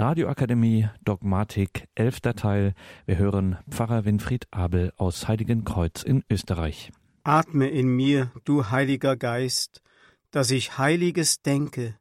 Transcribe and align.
Radioakademie 0.00 0.88
Dogmatik, 1.04 1.86
elfter 1.94 2.34
Teil. 2.34 2.72
Wir 3.04 3.18
hören 3.18 3.58
Pfarrer 3.68 4.06
Winfried 4.06 4.46
Abel 4.50 4.94
aus 4.96 5.28
Heiligenkreuz 5.28 6.04
in 6.04 6.24
Österreich. 6.30 6.90
Atme 7.22 7.68
in 7.68 7.94
mir, 7.94 8.32
du 8.46 8.70
Heiliger 8.70 9.18
Geist, 9.18 9.82
dass 10.30 10.50
ich 10.52 10.78
Heiliges 10.78 11.42
denke. 11.42 11.98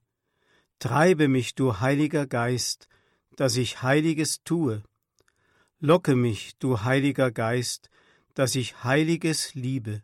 Treibe 0.79 1.27
mich, 1.27 1.55
du 1.55 1.81
Heiliger 1.81 2.25
Geist, 2.25 2.87
dass 3.35 3.57
ich 3.57 3.83
Heiliges 3.83 4.45
tue. 4.45 4.81
Locke 5.81 6.15
mich, 6.15 6.57
du 6.57 6.85
Heiliger 6.85 7.31
Geist, 7.31 7.89
dass 8.33 8.55
ich 8.55 8.81
Heiliges 8.85 9.55
liebe. 9.55 10.03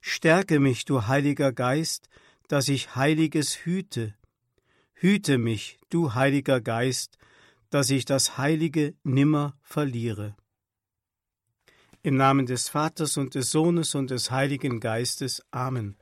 Stärke 0.00 0.58
mich, 0.58 0.86
du 0.86 1.06
Heiliger 1.06 1.52
Geist, 1.52 2.08
dass 2.48 2.68
ich 2.68 2.96
Heiliges 2.96 3.66
hüte. 3.66 4.14
Hüte 5.02 5.38
mich, 5.38 5.78
du 5.88 6.12
Heiliger 6.12 6.60
Geist, 6.60 7.16
dass 7.70 7.88
ich 7.88 8.04
das 8.04 8.36
Heilige 8.36 8.92
nimmer 9.02 9.54
verliere. 9.62 10.36
Im 12.02 12.18
Namen 12.18 12.44
des 12.44 12.68
Vaters 12.68 13.16
und 13.16 13.34
des 13.34 13.50
Sohnes 13.50 13.94
und 13.94 14.10
des 14.10 14.30
Heiligen 14.30 14.78
Geistes. 14.78 15.42
Amen. 15.52 15.96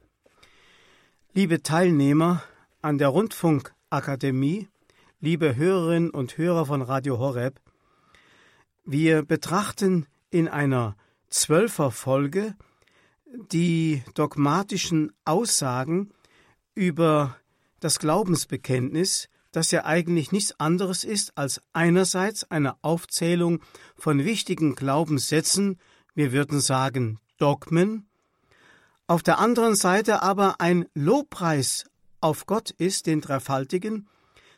Liebe 1.33 1.63
Teilnehmer 1.63 2.43
an 2.83 2.99
der 2.99 3.11
Rundfunkakademie, 3.11 4.67
liebe 5.21 5.55
Hörerinnen 5.55 6.11
und 6.11 6.37
Hörer 6.37 6.67
von 6.67 6.83
Radio 6.83 7.21
Horeb, 7.21 7.61
wir 8.85 9.23
betrachten 9.23 10.07
in 10.31 10.49
einer 10.49 10.97
Zwölferfolge 11.29 12.57
die 13.53 14.03
dogmatischen 14.15 15.13
Aussagen 15.25 16.11
über 16.75 17.37
das 17.81 17.99
Glaubensbekenntnis, 17.99 19.29
das 19.53 19.71
ja 19.71 19.85
eigentlich 19.85 20.33
nichts 20.33 20.59
anderes 20.61 21.05
ist 21.05 21.37
als 21.37 21.63
einerseits 21.73 22.51
eine 22.51 22.77
Aufzählung 22.83 23.61
von 23.97 24.25
wichtigen 24.25 24.75
Glaubenssätzen, 24.75 25.79
wir 26.15 26.33
würden 26.33 26.61
sagen 26.61 27.19
Dogmen, 27.39 28.09
auf 29.07 29.23
der 29.23 29.39
anderen 29.39 29.75
Seite 29.75 30.23
aber 30.23 30.61
ein 30.61 30.87
Lobpreis 30.95 31.87
auf 32.21 32.47
Gott 32.47 32.71
ist, 32.73 33.07
den 33.07 33.21
Dreifaltigen, 33.21 34.09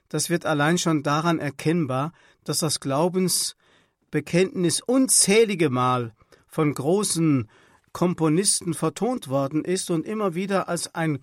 das 0.08 0.28
wird 0.28 0.44
allein 0.44 0.77
schon 0.77 1.05
daran 1.05 1.38
erkennbar, 1.38 2.12
dass 2.42 2.58
das 2.58 2.80
Glaubensbekenntnis 2.80 4.80
unzählige 4.80 5.70
Mal 5.70 6.14
von 6.48 6.74
großen 6.74 7.48
Komponisten 7.92 8.74
vertont 8.74 9.28
worden 9.28 9.64
ist 9.64 9.90
und 9.90 10.05
immer 10.05 10.34
wieder 10.34 10.68
als 10.68 10.94
ein 10.94 11.20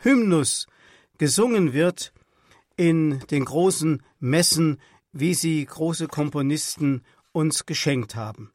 Hymnus 0.00 0.66
gesungen 1.20 1.74
wird 1.74 2.14
in 2.78 3.18
den 3.30 3.44
großen 3.44 4.02
Messen, 4.20 4.80
wie 5.12 5.34
sie 5.34 5.62
große 5.66 6.08
Komponisten 6.08 7.02
uns 7.32 7.66
geschenkt 7.66 8.14
haben. 8.14 8.52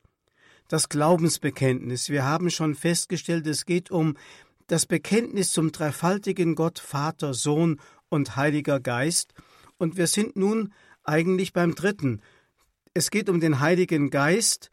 Das 0.67 0.89
Glaubensbekenntnis. 0.89 2.09
Wir 2.09 2.25
haben 2.25 2.49
schon 2.49 2.73
festgestellt, 2.73 3.45
es 3.45 3.67
geht 3.67 3.91
um 3.91 4.17
das 4.65 4.87
Bekenntnis 4.87 5.51
zum 5.51 5.71
dreifaltigen 5.71 6.55
Gott, 6.55 6.79
Vater, 6.79 7.35
Sohn 7.35 7.79
und 8.09 8.35
Heiliger 8.35 8.79
Geist. 8.79 9.35
Und 9.77 9.95
wir 9.95 10.07
sind 10.07 10.35
nun 10.35 10.73
eigentlich 11.03 11.53
beim 11.53 11.75
dritten. 11.75 12.19
Es 12.95 13.11
geht 13.11 13.29
um 13.29 13.39
den 13.39 13.59
Heiligen 13.59 14.09
Geist, 14.09 14.71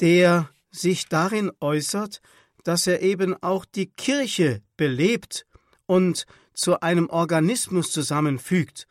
der 0.00 0.50
sich 0.72 1.06
darin 1.08 1.52
äußert, 1.60 2.20
dass 2.64 2.88
er 2.88 3.00
eben 3.00 3.40
auch 3.44 3.64
die 3.64 3.86
Kirche 3.86 4.60
belebt 4.76 5.46
und 5.86 6.26
zu 6.54 6.80
einem 6.80 7.08
Organismus 7.08 7.90
zusammenfügt. 7.90 8.86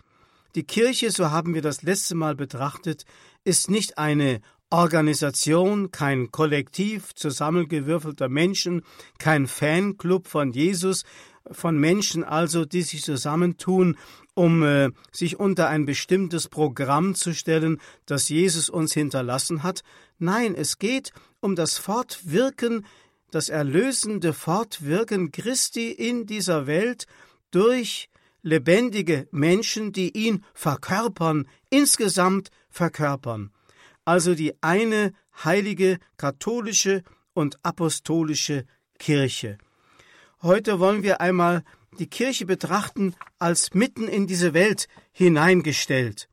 Die 0.56 0.64
Kirche, 0.64 1.12
so 1.12 1.32
haben 1.32 1.54
wir 1.54 1.62
das 1.62 1.82
letzte 1.82 2.16
Mal 2.16 2.36
betrachtet, 2.36 3.06
ist 3.44 3.70
nicht 3.70 3.98
eine 3.98 4.42
Organisation, 4.70 5.92
kein 5.92 6.32
Kollektiv 6.32 7.14
zusammengewürfelter 7.14 8.30
Menschen, 8.30 8.84
kein 9.20 9.48
Fanclub 9.48 10.28
von 10.28 10.52
Jesus, 10.52 11.04
von 11.50 11.78
Menschen 11.78 12.24
also, 12.24 12.66
die 12.66 12.82
sich 12.82 13.04
zusammentun, 13.04 13.98
um 14.34 14.64
äh, 14.64 14.90
sich 15.12 15.40
unter 15.40 15.68
ein 15.68 15.86
bestimmtes 15.86 16.48
Programm 16.48 17.16
zu 17.16 17.34
stellen, 17.34 17.82
das 18.06 18.30
Jesus 18.30 18.70
uns 18.70 18.94
hinterlassen 18.94 19.64
hat. 19.64 19.84
Nein, 20.20 20.56
es 20.56 20.80
geht 20.80 21.12
um 21.42 21.56
das 21.56 21.78
Fortwirken, 21.78 22.86
das 23.32 23.50
erlösende 23.50 24.34
Fortwirken 24.34 25.32
Christi 25.32 25.92
in 25.92 26.26
dieser 26.28 26.68
Welt 26.68 27.08
durch 27.50 28.10
lebendige 28.44 29.28
Menschen, 29.32 29.92
die 29.92 30.16
ihn 30.16 30.44
verkörpern, 30.54 31.48
insgesamt 31.70 32.52
verkörpern. 32.70 33.52
Also 34.06 34.36
die 34.36 34.62
eine 34.62 35.14
heilige 35.44 35.98
katholische 36.18 37.04
und 37.34 37.58
apostolische 37.64 38.66
Kirche. 39.00 39.58
Heute 40.42 40.80
wollen 40.80 41.04
wir 41.04 41.22
einmal 41.22 41.64
die 42.00 42.08
Kirche 42.08 42.46
betrachten 42.46 43.16
als 43.40 43.74
mitten 43.74 44.08
in 44.08 44.28
diese 44.28 44.54
Welt 44.54 44.88
hineingestellt. 45.12 46.30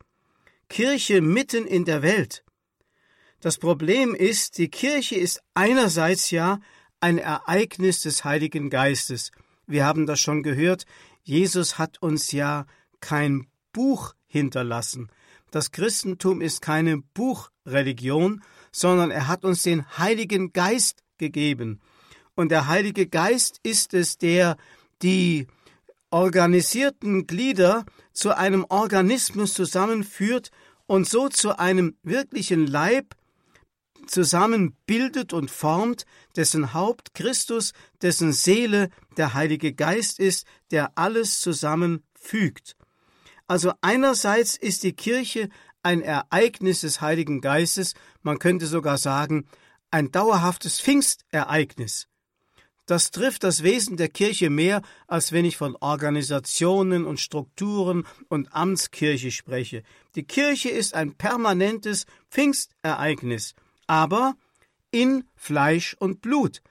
Kirche 0.69 1.21
mitten 1.21 1.67
in 1.67 1.85
der 1.85 2.03
Welt. 2.03 2.45
Das 3.41 3.59
Problem 3.59 4.15
ist, 4.15 4.59
die 4.59 4.69
Kirche 4.69 5.17
ist 5.17 5.41
einerseits 5.55 6.31
ja 6.31 6.61
ein 7.01 7.19
Ereignis 7.19 8.03
des 8.03 8.25
Heiligen 8.25 8.71
Geistes. 8.71 9.31
Wir 9.67 9.85
haben 9.85 10.07
das 10.07 10.21
schon 10.21 10.43
gehört 10.43 10.85
Jesus 11.29 11.77
hat 11.77 12.01
uns 12.01 12.33
ja 12.33 12.65
kein 13.01 13.49
Buch 13.75 14.15
hinterlassen. 14.29 15.11
Das 15.51 15.73
Christentum 15.73 16.41
ist 16.41 16.63
keine 16.63 17.03
Buchreligion, 17.13 18.43
sondern 18.73 19.11
er 19.11 19.29
hat 19.29 19.45
uns 19.45 19.63
den 19.63 19.87
Heiligen 19.99 20.55
Geist 20.55 21.03
gegeben. 21.19 21.81
Und 22.35 22.51
der 22.51 22.67
Heilige 22.67 23.07
Geist 23.07 23.61
ist 23.63 23.93
es, 23.93 24.17
der 24.17 24.57
die 25.03 25.49
organisierten 26.09 27.27
Glieder 27.27 27.85
zu 28.15 28.35
einem 28.35 28.65
Organismus 28.71 29.53
zusammenführt 29.53 30.51
und 30.87 31.07
so 31.07 31.29
zu 31.29 31.59
einem 31.59 31.95
wirklichen 32.03 32.67
Leib 32.67 33.17
zusammenbildet 34.11 35.33
und 35.33 35.51
formt, 35.51 36.05
dessen 36.37 36.75
Haupt 36.75 37.15
Christus, 37.15 37.73
dessen 38.03 38.33
Seele 38.33 38.91
der 39.17 39.35
Heilige 39.35 39.73
Geist 39.73 40.19
ist, 40.19 40.47
der 40.71 40.93
alles 40.97 41.41
zusammenfügt. 41.41 42.77
Also 43.47 43.73
einerseits 43.81 44.57
ist 44.57 44.83
die 44.83 44.93
Kirche 44.93 45.49
ein 45.83 46.03
Ereignis 46.03 46.81
des 46.81 47.01
Heiligen 47.01 47.41
Geistes, 47.41 47.95
man 48.23 48.39
könnte 48.39 48.67
sogar 48.67 48.99
sagen, 48.99 49.47
ein 49.91 50.11
dauerhaftes 50.11 50.81
Pfingstereignis. 50.81 52.09
Das 52.85 53.11
trifft 53.11 53.45
das 53.45 53.63
Wesen 53.63 53.99
der 53.99 54.09
Kirche 54.09 54.49
mehr, 54.49 54.81
als 55.07 55.33
wenn 55.33 55.45
ich 55.45 55.59
von 55.59 55.77
Organisationen 55.77 57.05
und 57.05 57.21
Strukturen 57.21 58.07
und 58.29 58.55
Amtskirche 58.55 59.31
spreche. 59.31 59.83
Die 60.15 60.25
Kirche 60.25 60.71
ist 60.71 60.95
ein 60.95 61.15
permanentes 61.15 62.07
Pfingstereignis 62.31 63.55
aber 63.89 64.37
in 64.93 65.25
Fleisch 65.35 65.97
und 65.99 66.23
Blut. 66.23 66.63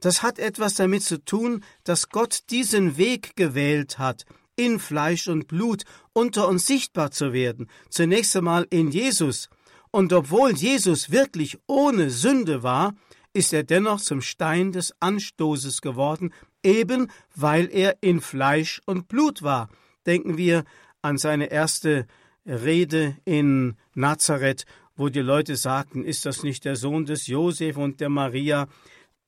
Das 0.00 0.22
hat 0.22 0.38
etwas 0.38 0.74
damit 0.74 1.02
zu 1.02 1.22
tun, 1.22 1.62
dass 1.84 2.08
Gott 2.08 2.44
diesen 2.48 2.96
Weg 2.96 3.36
gewählt 3.36 3.98
hat, 3.98 4.24
in 4.56 4.78
Fleisch 4.78 5.28
und 5.28 5.46
Blut 5.46 5.84
unter 6.14 6.48
uns 6.48 6.66
sichtbar 6.66 7.10
zu 7.10 7.32
werden, 7.32 7.68
zunächst 7.90 8.34
einmal 8.34 8.66
in 8.70 8.90
Jesus. 8.90 9.50
Und 9.90 10.12
obwohl 10.12 10.52
Jesus 10.52 11.10
wirklich 11.10 11.58
ohne 11.66 12.10
Sünde 12.10 12.62
war, 12.62 12.94
ist 13.32 13.52
er 13.52 13.62
dennoch 13.62 14.00
zum 14.00 14.22
Stein 14.22 14.72
des 14.72 14.94
Anstoßes 15.00 15.82
geworden, 15.82 16.32
eben 16.62 17.10
weil 17.34 17.68
er 17.70 17.96
in 18.00 18.20
Fleisch 18.20 18.80
und 18.86 19.08
Blut 19.08 19.42
war. 19.42 19.68
Denken 20.06 20.36
wir 20.36 20.64
an 21.02 21.18
seine 21.18 21.50
erste 21.50 22.06
Rede 22.46 23.16
in 23.24 23.76
Nazareth, 23.94 24.64
wo 25.00 25.08
die 25.08 25.20
Leute 25.20 25.56
sagten, 25.56 26.04
ist 26.04 26.26
das 26.26 26.42
nicht 26.42 26.66
der 26.66 26.76
Sohn 26.76 27.06
des 27.06 27.26
Josef 27.26 27.78
und 27.78 28.00
der 28.00 28.10
Maria? 28.10 28.68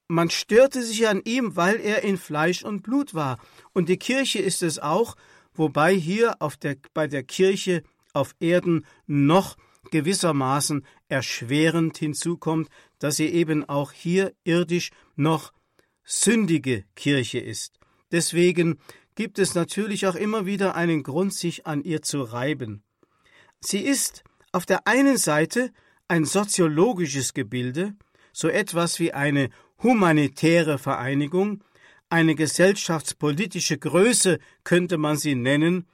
Man 0.06 0.28
störte 0.28 0.82
sich 0.82 1.08
an 1.08 1.22
ihm, 1.24 1.56
weil 1.56 1.80
er 1.80 2.04
in 2.04 2.19
Fleisch 2.19 2.62
und 2.62 2.82
Blut 2.82 3.14
war. 3.14 3.38
Und 3.72 3.88
die 3.88 3.96
Kirche 3.96 4.38
ist 4.38 4.62
es 4.62 4.78
auch, 4.78 5.16
wobei 5.54 5.94
hier 5.94 6.36
der, 6.62 6.76
bei 6.92 7.06
der 7.06 7.22
Kirche 7.22 7.82
auf 8.12 8.34
Erden 8.38 8.84
noch 9.06 9.56
gewissermaßen 9.90 10.84
erschwerend 11.08 11.96
hinzukommt, 11.96 12.69
dass 12.98 13.16
sie 13.16 13.28
eben 13.28 13.66
auch 13.66 13.92
hier 13.92 14.34
irdisch 14.44 14.90
noch 15.16 15.54
sündige 16.04 16.84
Kirche 16.94 17.38
ist. 17.38 17.78
Deswegen 18.10 18.78
gibt 19.14 19.38
es 19.38 19.54
natürlich 19.54 20.06
auch 20.06 20.16
immer 20.16 20.44
wieder 20.44 20.74
einen 20.74 21.02
Grund, 21.02 21.32
sich 21.32 21.66
an 21.66 21.82
ihr 21.82 22.02
zu 22.02 22.20
reiben. 22.20 22.82
Sie 23.60 23.80
ist 23.80 24.22
auf 24.52 24.66
der 24.66 24.87
einen 24.87 25.16
Seite 25.16 25.72
ein 26.08 26.25
soziologisches 26.25 27.34
Gebilde, 27.34 27.94
so 28.32 28.49
etwas 28.49 28.99
wie 28.99 29.12
eine 29.12 29.50
humanitäre 29.82 30.78
Vereinigung, 30.78 31.64
eine 32.10 32.34
gesellschaftspolitische 32.34 33.78
Größe 33.78 34.38
könnte 34.64 34.99
man 34.99 35.16
sie 35.16 35.34
nennen, 35.34 35.87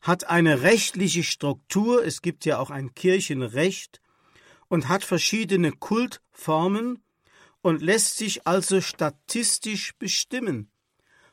hat 0.00 0.28
eine 0.28 0.62
rechtliche 0.62 1.22
Struktur, 1.22 2.04
es 2.04 2.22
gibt 2.22 2.44
ja 2.46 2.58
auch 2.58 2.70
ein 2.70 2.94
Kirchenrecht 2.94 4.00
und 4.68 4.88
hat 4.88 5.04
verschiedene 5.04 5.72
Kultformen 5.72 7.02
und 7.60 7.82
lässt 7.82 8.16
sich 8.16 8.46
also 8.46 8.80
statistisch 8.80 9.94
bestimmen. 9.98 10.70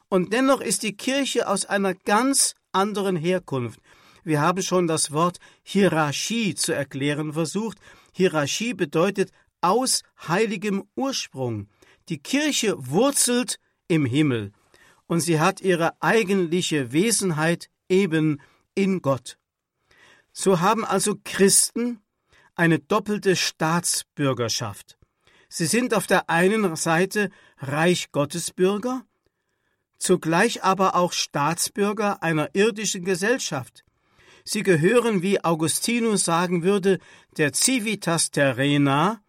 Und 0.10 0.34
dennoch 0.34 0.62
ist 0.62 0.84
die 0.84 0.98
Kirche 0.98 1.48
aus 1.48 1.66
einer 1.66 1.94
ganz 1.94 2.56
anderen 2.72 3.16
Herkunft. 3.16 3.80
Wir 4.26 4.42
haben 4.42 4.64
schon 4.64 4.88
das 4.88 5.12
Wort 5.12 5.38
Hierarchie 5.62 6.56
zu 6.56 6.74
erklären 6.74 7.34
versucht. 7.34 7.78
Hierarchie 8.12 8.74
bedeutet 8.74 9.32
aus 9.62 10.02
heiligem 10.28 10.84
Ursprung. 10.96 11.68
Die 12.10 12.18
Kirche 12.18 12.74
wurzelt 12.78 13.60
im 13.88 14.04
Himmel 14.06 14.52
und 15.06 15.20
sie 15.20 15.40
hat 15.40 15.62
ihre 15.62 16.02
eigentliche 16.02 16.92
Wesenheit 16.92 17.70
eben 17.88 18.42
in 18.74 19.04
Gott. 19.04 19.38
So 20.34 20.60
haben 20.60 20.84
also 20.84 21.16
Christen 21.24 22.02
eine 22.56 22.80
doppelte 22.80 23.36
Staatsbürgerschaft. 23.36 24.98
Sie 25.50 25.68
sind 25.68 25.94
auf 25.94 26.08
der 26.08 26.32
einen 26.32 26.76
Seite 26.76 27.30
Reich 27.60 28.12
Gottesbürger, 28.12 29.06
zugleich 30.00 30.64
aber 30.64 30.96
auch 30.96 31.14
Staatsbürger 31.14 32.24
einer 32.24 32.50
irdischen 32.54 33.06
Gesellschaft. 33.06 33.85
Sie 34.48 34.62
gehören, 34.62 35.24
wie 35.24 35.44
Augustinus 35.44 36.24
sagen 36.24 36.62
würde, 36.62 37.00
der 37.36 37.52
Civitas 37.54 38.30
terrena, 38.30 39.22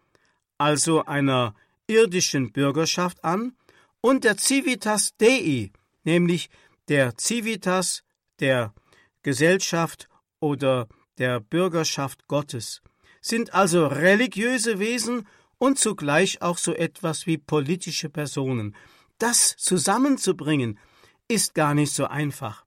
also 0.59 1.05
einer 1.05 1.55
irdischen 1.87 2.51
Bürgerschaft 2.51 3.23
an, 3.23 3.53
und 3.99 4.23
der 4.23 4.37
Civitas 4.37 5.15
Dei, 5.17 5.71
nämlich 6.03 6.49
der 6.87 7.17
Civitas 7.17 8.03
der 8.39 8.73
Gesellschaft 9.23 10.07
oder 10.39 10.87
der 11.17 11.39
Bürgerschaft 11.39 12.27
Gottes, 12.27 12.81
sind 13.19 13.55
also 13.55 13.87
religiöse 13.87 14.77
Wesen 14.77 15.27
und 15.57 15.79
zugleich 15.79 16.43
auch 16.43 16.59
so 16.59 16.73
etwas 16.73 17.25
wie 17.25 17.39
politische 17.39 18.09
Personen. 18.09 18.75
Das 19.17 19.55
zusammenzubringen 19.57 20.77
ist 21.27 21.55
gar 21.55 21.73
nicht 21.73 21.91
so 21.91 22.05
einfach. 22.05 22.65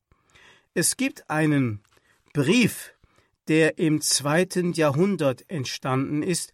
Es 0.74 0.96
gibt 0.96 1.30
einen 1.30 1.82
Brief, 2.32 2.94
der 3.48 3.78
im 3.78 4.00
zweiten 4.00 4.72
Jahrhundert 4.72 5.50
entstanden 5.50 6.22
ist, 6.22 6.52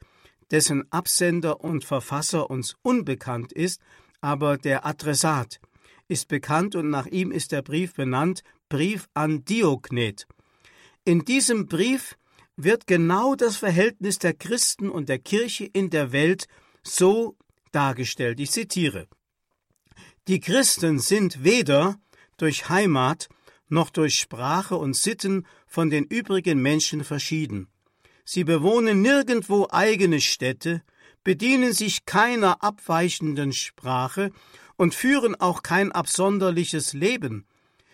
dessen 0.51 0.91
Absender 0.91 1.61
und 1.61 1.85
Verfasser 1.85 2.49
uns 2.49 2.77
unbekannt 2.81 3.53
ist, 3.53 3.83
aber 4.23 4.57
der 4.57 4.87
Adressat 4.87 5.61
ist 6.09 6.29
bekannt 6.29 6.77
und 6.77 6.89
nach 6.89 7.07
ihm 7.07 7.31
ist 7.31 7.53
der 7.53 7.61
Brief 7.61 7.93
benannt, 7.93 8.43
Brief 8.71 9.07
an 9.13 9.45
Diognet. 9.45 10.27
In 11.05 11.27
diesem 11.27 11.67
Brief 11.67 12.17
wird 12.57 12.87
genau 12.87 13.35
das 13.35 13.59
Verhältnis 13.59 14.19
der 14.19 14.33
Christen 14.33 14.89
und 14.89 15.11
der 15.11 15.19
Kirche 15.19 15.67
in 15.67 15.91
der 15.91 16.11
Welt 16.13 16.47
so 16.83 17.37
dargestellt. 17.71 18.41
Ich 18.41 18.51
zitiere 18.51 19.09
Die 20.27 20.41
Christen 20.41 21.01
sind 21.01 21.45
weder 21.45 22.01
durch 22.39 22.71
Heimat 22.71 23.29
noch 23.69 23.91
durch 23.91 24.19
Sprache 24.19 24.77
und 24.77 24.95
Sitten 24.95 25.47
von 25.67 25.91
den 25.91 26.05
übrigen 26.05 26.61
Menschen 26.63 27.05
verschieden. 27.05 27.69
Sie 28.25 28.45
bewohnen 28.45 29.03
nirgendwo 29.03 29.69
eigene 29.71 30.21
Städte, 30.21 30.83
bedienen 31.23 31.73
sich 31.73 32.05
keiner 32.05 32.63
abweichenden 32.63 33.53
Sprache 33.53 34.31
und 34.77 34.95
führen 34.95 35.35
auch 35.35 35.63
kein 35.63 35.93
absonderliches 35.93 36.93
Leben. 36.93 37.47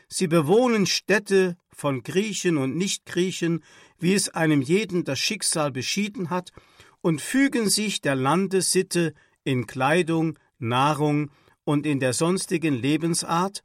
Sie 0.09 0.27
bewohnen 0.27 0.87
Städte 0.87 1.57
von 1.71 2.03
Griechen 2.03 2.59
und 2.59 2.77
Nichtgriechen, 2.77 3.65
wie 3.99 4.15
es 4.15 4.29
einem 4.29 4.61
jeden 4.61 5.05
das 5.05 5.19
Schicksal 5.19 5.71
beschieden 5.71 6.31
hat, 6.31 6.53
und 7.01 7.21
fügen 7.21 7.69
sich 7.69 8.01
der 8.01 8.15
Landessitte 8.15 9.15
in 9.45 9.67
Kleidung, 9.67 10.39
Nahrung 10.59 11.31
und 11.65 11.87
in 11.87 12.01
der 12.01 12.13
sonstigen 12.13 12.75
Lebensart, 12.75 13.65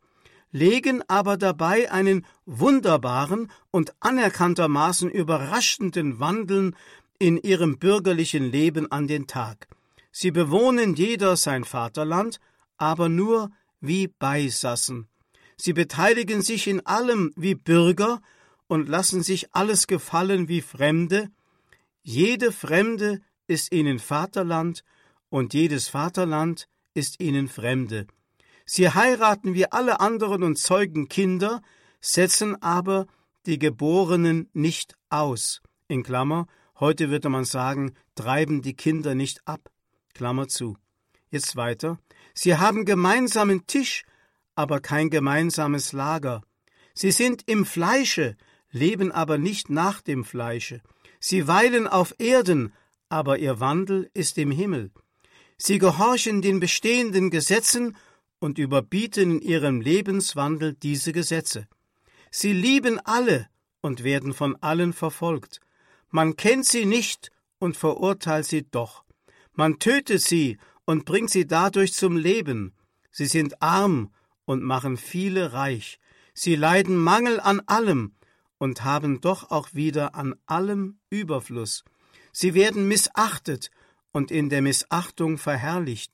legen 0.57 1.03
aber 1.07 1.37
dabei 1.37 1.91
einen 1.91 2.25
wunderbaren 2.45 3.51
und 3.71 3.93
anerkanntermaßen 3.99 5.09
überraschenden 5.09 6.19
Wandeln 6.19 6.75
in 7.19 7.37
ihrem 7.37 7.77
bürgerlichen 7.77 8.51
Leben 8.51 8.91
an 8.91 9.07
den 9.07 9.27
Tag. 9.27 9.67
Sie 10.11 10.31
bewohnen 10.31 10.95
jeder 10.95 11.35
sein 11.35 11.63
Vaterland, 11.63 12.39
aber 12.77 13.07
nur 13.07 13.51
wie 13.81 14.07
Beisassen. 14.07 15.07
Sie 15.57 15.73
beteiligen 15.73 16.41
sich 16.41 16.67
in 16.67 16.85
allem 16.85 17.33
wie 17.35 17.55
Bürger 17.55 18.21
und 18.67 18.89
lassen 18.89 19.21
sich 19.23 19.53
alles 19.53 19.85
gefallen 19.85 20.47
wie 20.47 20.61
Fremde. 20.61 21.29
Jede 22.01 22.51
Fremde 22.51 23.21
ist 23.47 23.71
ihnen 23.71 23.99
Vaterland 23.99 24.83
und 25.29 25.53
jedes 25.53 25.87
Vaterland 25.87 26.67
ist 26.93 27.19
ihnen 27.19 27.47
Fremde. 27.47 28.07
Sie 28.69 28.89
heiraten 28.89 29.53
wie 29.53 29.71
alle 29.71 30.01
anderen 30.01 30.43
und 30.43 30.57
zeugen 30.57 31.07
Kinder, 31.07 31.61
setzen 32.01 32.61
aber 32.61 33.07
die 33.45 33.57
Geborenen 33.57 34.49
nicht 34.53 34.95
aus. 35.09 35.61
In 35.87 36.03
Klammer, 36.03 36.47
heute 36.77 37.09
würde 37.09 37.29
man 37.29 37.45
sagen, 37.45 37.95
treiben 38.15 38.61
die 38.61 38.75
Kinder 38.75 39.15
nicht 39.15 39.39
ab. 39.47 39.71
Klammer 40.13 40.49
zu. 40.49 40.75
Jetzt 41.29 41.55
weiter. 41.55 41.97
Sie 42.33 42.57
haben 42.57 42.83
gemeinsamen 42.83 43.65
Tisch, 43.67 44.03
aber 44.53 44.81
kein 44.81 45.09
gemeinsames 45.09 45.93
Lager. 45.93 46.41
Sie 46.93 47.11
sind 47.11 47.43
im 47.45 47.65
Fleische, 47.65 48.35
leben 48.69 49.13
aber 49.13 49.37
nicht 49.37 49.69
nach 49.69 50.01
dem 50.01 50.25
Fleische. 50.25 50.81
Sie 51.21 51.47
weilen 51.47 51.87
auf 51.87 52.13
Erden, 52.17 52.73
aber 53.07 53.37
ihr 53.37 53.61
Wandel 53.61 54.09
ist 54.13 54.37
im 54.37 54.51
Himmel. 54.51 54.91
Sie 55.57 55.77
gehorchen 55.79 56.41
den 56.41 56.59
bestehenden 56.59 57.29
Gesetzen 57.29 57.95
und 58.39 58.57
überbieten 58.57 59.31
in 59.31 59.41
ihrem 59.41 59.81
Lebenswandel 59.81 60.73
diese 60.73 61.13
Gesetze. 61.13 61.67
Sie 62.31 62.53
lieben 62.53 62.99
alle 62.99 63.47
und 63.81 64.03
werden 64.03 64.33
von 64.33 64.55
allen 64.57 64.93
verfolgt. 64.93 65.59
Man 66.09 66.35
kennt 66.35 66.65
sie 66.65 66.85
nicht 66.85 67.31
und 67.59 67.77
verurteilt 67.77 68.45
sie 68.45 68.63
doch. 68.69 69.03
Man 69.53 69.79
tötet 69.79 70.21
sie 70.21 70.57
und 70.85 71.05
bringt 71.05 71.31
sie 71.31 71.47
dadurch 71.47 71.93
zum 71.93 72.15
Leben. 72.15 72.73
Sie 73.11 73.25
sind 73.25 73.61
arm 73.61 74.11
und 74.45 74.63
machen 74.63 74.97
viele 74.97 75.53
reich. 75.53 75.99
Sie 76.33 76.55
leiden 76.55 76.95
Mangel 76.95 77.39
an 77.39 77.61
allem 77.65 78.13
und 78.59 78.83
haben 78.83 79.21
doch 79.21 79.49
auch 79.49 79.73
wieder 79.73 80.15
an 80.15 80.35
allem 80.45 80.99
Überfluss. 81.09 81.83
Sie 82.31 82.53
werden 82.53 82.87
missachtet 82.87 83.71
und 84.11 84.31
in 84.31 84.49
der 84.49 84.61
Missachtung 84.61 85.37
verherrlicht. 85.37 86.13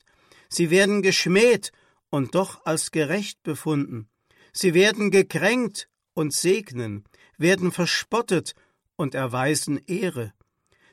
Sie 0.50 0.70
werden 0.70 1.01
geschmäht 1.01 1.72
und 2.13 2.36
doch 2.36 2.63
als 2.63 2.91
gerecht 2.91 3.41
befunden. 3.41 4.08
Sie 4.51 4.75
werden 4.75 5.10
gekränkt 5.10 5.89
und 6.13 6.32
segnen, 6.32 7.05
werden 7.39 7.72
verspottet 7.72 8.53
und 8.96 9.15
erweisen 9.15 9.79
Ehre. 9.88 10.32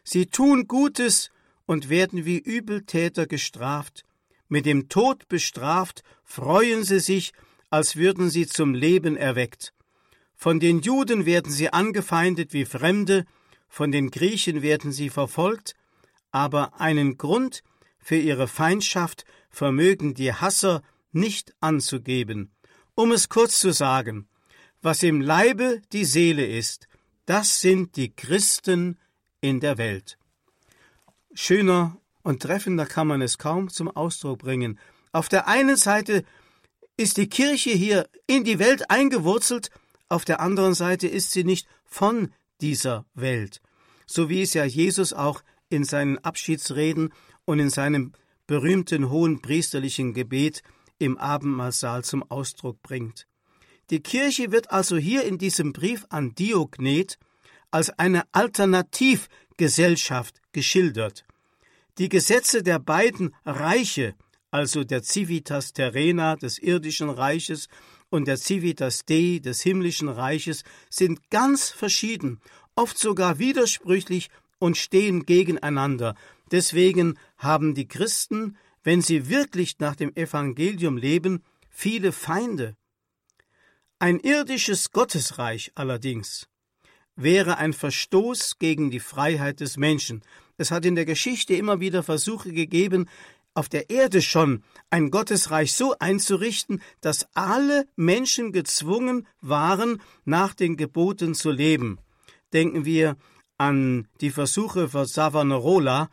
Sie 0.02 0.28
tun 0.28 0.66
Gutes 0.66 1.28
und 1.66 1.90
werden 1.90 2.24
wie 2.24 2.38
Übeltäter 2.38 3.26
gestraft, 3.26 4.06
mit 4.48 4.64
dem 4.64 4.88
Tod 4.88 5.28
bestraft, 5.28 6.04
freuen 6.24 6.84
sie 6.84 7.00
sich, 7.00 7.34
als 7.68 7.96
würden 7.96 8.30
sie 8.30 8.46
zum 8.46 8.72
Leben 8.72 9.18
erweckt. 9.18 9.74
Von 10.36 10.58
den 10.58 10.80
Juden 10.80 11.26
werden 11.26 11.52
sie 11.52 11.70
angefeindet 11.70 12.54
wie 12.54 12.64
Fremde, 12.64 13.26
von 13.68 13.92
den 13.92 14.10
Griechen 14.10 14.62
werden 14.62 14.90
sie 14.90 15.10
verfolgt, 15.10 15.74
aber 16.30 16.80
einen 16.80 17.18
Grund 17.18 17.62
für 17.98 18.16
ihre 18.16 18.48
Feindschaft 18.48 19.26
vermögen 19.50 20.14
die 20.14 20.32
Hasser 20.32 20.80
nicht 21.12 21.54
anzugeben. 21.60 22.52
Um 22.94 23.12
es 23.12 23.28
kurz 23.28 23.58
zu 23.58 23.72
sagen, 23.72 24.28
was 24.82 25.02
im 25.02 25.20
Leibe 25.20 25.82
die 25.92 26.04
Seele 26.04 26.46
ist, 26.46 26.88
das 27.26 27.60
sind 27.60 27.96
die 27.96 28.14
Christen 28.14 28.98
in 29.40 29.60
der 29.60 29.78
Welt. 29.78 30.18
Schöner 31.34 31.96
und 32.22 32.42
treffender 32.42 32.86
kann 32.86 33.06
man 33.06 33.22
es 33.22 33.38
kaum 33.38 33.68
zum 33.68 33.88
Ausdruck 33.88 34.40
bringen. 34.40 34.78
Auf 35.12 35.28
der 35.28 35.48
einen 35.48 35.76
Seite 35.76 36.24
ist 36.96 37.16
die 37.16 37.28
Kirche 37.28 37.70
hier 37.70 38.08
in 38.26 38.44
die 38.44 38.58
Welt 38.58 38.90
eingewurzelt, 38.90 39.70
auf 40.08 40.24
der 40.24 40.40
anderen 40.40 40.74
Seite 40.74 41.06
ist 41.06 41.30
sie 41.30 41.44
nicht 41.44 41.68
von 41.84 42.32
dieser 42.60 43.06
Welt, 43.14 43.62
so 44.06 44.28
wie 44.28 44.42
es 44.42 44.54
ja 44.54 44.64
Jesus 44.64 45.12
auch 45.12 45.42
in 45.68 45.84
seinen 45.84 46.18
Abschiedsreden 46.18 47.12
und 47.44 47.60
in 47.60 47.70
seinem 47.70 48.12
berühmten 48.46 49.08
hohen 49.08 49.40
priesterlichen 49.40 50.12
Gebet 50.12 50.62
im 51.00 51.18
Abendmahlsaal 51.18 52.04
zum 52.04 52.22
Ausdruck 52.30 52.80
bringt. 52.82 53.26
Die 53.90 54.00
Kirche 54.00 54.52
wird 54.52 54.70
also 54.70 54.96
hier 54.96 55.24
in 55.24 55.38
diesem 55.38 55.72
Brief 55.72 56.06
an 56.10 56.36
Diognet 56.36 57.18
als 57.72 57.90
eine 57.98 58.22
Alternativgesellschaft 58.32 60.40
geschildert. 60.52 61.24
Die 61.98 62.08
Gesetze 62.08 62.62
der 62.62 62.78
beiden 62.78 63.34
Reiche, 63.44 64.14
also 64.52 64.84
der 64.84 65.02
Civitas 65.02 65.72
terrena 65.72 66.36
des 66.36 66.58
irdischen 66.58 67.10
Reiches 67.10 67.66
und 68.10 68.28
der 68.28 68.36
Civitas 68.36 69.04
Dei 69.04 69.40
des 69.42 69.62
himmlischen 69.62 70.08
Reiches 70.08 70.62
sind 70.88 71.30
ganz 71.30 71.70
verschieden, 71.70 72.40
oft 72.76 72.98
sogar 72.98 73.38
widersprüchlich 73.38 74.28
und 74.58 74.76
stehen 74.76 75.26
gegeneinander. 75.26 76.14
Deswegen 76.50 77.18
haben 77.38 77.74
die 77.74 77.88
Christen, 77.88 78.56
wenn 78.82 79.02
sie 79.02 79.28
wirklich 79.28 79.78
nach 79.78 79.96
dem 79.96 80.14
Evangelium 80.14 80.96
leben, 80.96 81.42
viele 81.68 82.12
Feinde. 82.12 82.76
Ein 83.98 84.18
irdisches 84.18 84.92
Gottesreich 84.92 85.72
allerdings 85.74 86.48
wäre 87.16 87.58
ein 87.58 87.72
Verstoß 87.72 88.58
gegen 88.58 88.90
die 88.90 89.00
Freiheit 89.00 89.60
des 89.60 89.76
Menschen. 89.76 90.22
Es 90.56 90.70
hat 90.70 90.84
in 90.84 90.94
der 90.94 91.04
Geschichte 91.04 91.54
immer 91.54 91.80
wieder 91.80 92.02
Versuche 92.02 92.52
gegeben, 92.52 93.08
auf 93.52 93.68
der 93.68 93.90
Erde 93.90 94.22
schon 94.22 94.62
ein 94.90 95.10
Gottesreich 95.10 95.74
so 95.74 95.96
einzurichten, 95.98 96.80
dass 97.00 97.26
alle 97.34 97.86
Menschen 97.96 98.52
gezwungen 98.52 99.26
waren, 99.40 100.00
nach 100.24 100.54
den 100.54 100.76
Geboten 100.76 101.34
zu 101.34 101.50
leben. 101.50 101.98
Denken 102.52 102.84
wir 102.84 103.16
an 103.58 104.08
die 104.20 104.30
Versuche 104.30 104.88
von 104.88 105.04
Savonarola 105.04 106.08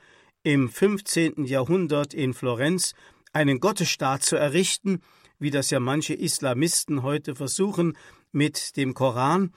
im 0.48 0.70
15. 0.70 1.44
Jahrhundert 1.44 2.14
in 2.14 2.34
Florenz, 2.34 2.94
einen 3.34 3.60
Gottesstaat 3.60 4.24
zu 4.24 4.38
errichten, 4.38 5.02
wie 5.40 5.52
das 5.52 5.72
ja 5.72 5.82
manche 5.82 6.14
Islamisten 6.14 7.04
heute 7.04 7.36
versuchen 7.36 7.98
mit 8.32 8.78
dem 8.78 8.94
Koran, 8.94 9.52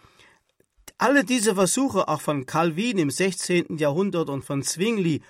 alle 0.99 1.23
diese 1.23 1.55
Versuche, 1.55 2.09
auch 2.09 2.21
von 2.21 2.45
Calvin 2.45 2.99
im 2.99 3.09
16. 3.09 3.77
Jahrhundert 3.79 4.29
und 4.29 4.45
von 4.45 4.65
Zwingli, 4.65 5.23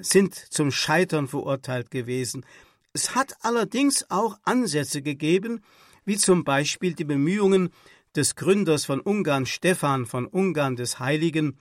sind 0.00 0.34
zum 0.34 0.70
Scheitern 0.70 1.28
verurteilt 1.28 1.90
gewesen. 1.90 2.46
Es 2.94 3.14
hat 3.14 3.34
allerdings 3.42 4.10
auch 4.10 4.38
Ansätze 4.44 5.02
gegeben, 5.02 5.60
wie 6.06 6.16
zum 6.16 6.42
Beispiel 6.42 6.94
die 6.94 7.04
Bemühungen 7.04 7.68
des 8.16 8.34
Gründers 8.34 8.86
von 8.86 9.00
Ungarn, 9.00 9.44
Stephan 9.44 10.06
von 10.06 10.26
Ungarn 10.26 10.76
des 10.76 11.00
Heiligen, 11.00 11.58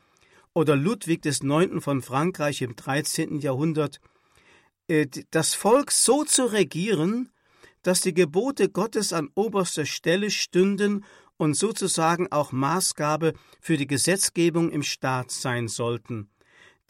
oder 0.54 0.76
Ludwig 0.76 1.22
des 1.22 1.44
Neunten 1.44 1.82
von 1.82 2.02
Frankreich 2.02 2.62
im 2.62 2.76
13. 2.76 3.40
Jahrhundert, 3.40 4.00
äh, 4.88 5.08
das 5.32 5.54
Volk 5.54 5.92
so 5.92 6.24
zu 6.24 6.52
regieren, 6.52 7.30
dass 7.84 8.02
die 8.02 8.14
Gebote 8.14 8.70
Gottes 8.70 9.14
an 9.14 9.30
oberster 9.36 9.86
Stelle 9.86 10.30
stünden 10.30 11.04
und 11.38 11.56
sozusagen 11.56 12.32
auch 12.32 12.52
Maßgabe 12.52 13.34
für 13.60 13.78
die 13.78 13.88
Gesetzgebung 13.88 14.70
im 14.70 14.84
Staat 14.84 15.32
sein 15.32 15.68
sollten. 15.68 16.30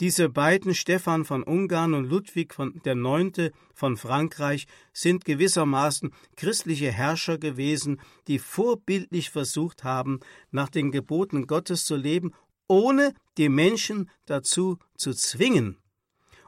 Diese 0.01 0.29
beiden, 0.29 0.73
Stephan 0.73 1.25
von 1.25 1.43
Ungarn 1.43 1.93
und 1.93 2.05
Ludwig 2.05 2.55
von 2.55 2.81
der 2.83 2.95
Neunte 2.95 3.51
von 3.75 3.97
Frankreich, 3.97 4.65
sind 4.93 5.25
gewissermaßen 5.25 6.11
christliche 6.35 6.91
Herrscher 6.91 7.37
gewesen, 7.37 8.01
die 8.27 8.39
vorbildlich 8.39 9.29
versucht 9.29 9.83
haben, 9.83 10.19
nach 10.49 10.69
den 10.69 10.91
Geboten 10.91 11.45
Gottes 11.45 11.85
zu 11.85 11.95
leben, 11.95 12.33
ohne 12.71 13.13
die 13.37 13.49
Menschen 13.49 14.09
dazu 14.25 14.77
zu 14.95 15.13
zwingen. 15.13 15.77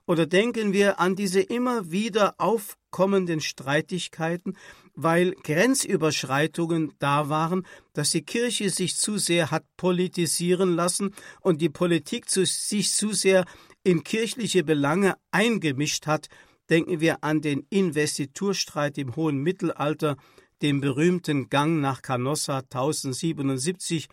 Oder 0.05 0.25
denken 0.25 0.73
wir 0.73 0.99
an 0.99 1.15
diese 1.15 1.41
immer 1.41 1.91
wieder 1.91 2.35
aufkommenden 2.37 3.41
Streitigkeiten 3.41 4.55
weil 4.95 5.33
Grenzüberschreitungen 5.43 6.93
da 6.99 7.29
waren, 7.29 7.65
dass 7.93 8.11
die 8.11 8.23
Kirche 8.23 8.69
sich 8.69 8.95
zu 8.95 9.17
sehr 9.17 9.51
hat 9.51 9.65
politisieren 9.77 10.75
lassen 10.75 11.13
und 11.41 11.61
die 11.61 11.69
Politik 11.69 12.29
zu, 12.29 12.45
sich 12.45 12.91
zu 12.91 13.11
sehr 13.11 13.45
in 13.83 14.03
kirchliche 14.03 14.63
Belange 14.63 15.15
eingemischt 15.31 16.07
hat, 16.07 16.27
denken 16.69 16.99
wir 17.01 17.23
an 17.23 17.41
den 17.41 17.65
Investiturstreit 17.69 18.97
im 18.97 19.15
hohen 19.15 19.37
Mittelalter, 19.37 20.15
den 20.61 20.79
berühmten 20.79 21.49
Gang 21.49 21.81
nach 21.81 22.01
Canossa 22.01 22.59
1077, 22.59 24.07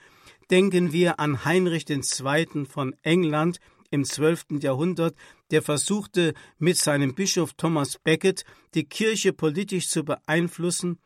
denken 0.51 0.93
wir 0.93 1.21
an 1.21 1.45
Heinrich 1.45 1.89
II. 1.89 2.65
von 2.67 2.95
England 3.03 3.61
im 3.91 4.05
12. 4.05 4.61
Jahrhundert, 4.61 5.15
der 5.51 5.63
versuchte, 5.63 6.35
mit 6.59 6.77
seinem 6.77 7.15
Bischof 7.15 7.55
Thomas 7.55 7.99
Becket 7.99 8.45
die 8.75 8.85
Kirche 8.85 9.33
politisch 9.33 9.89
zu 9.89 10.05
beeinflussen, 10.05 10.99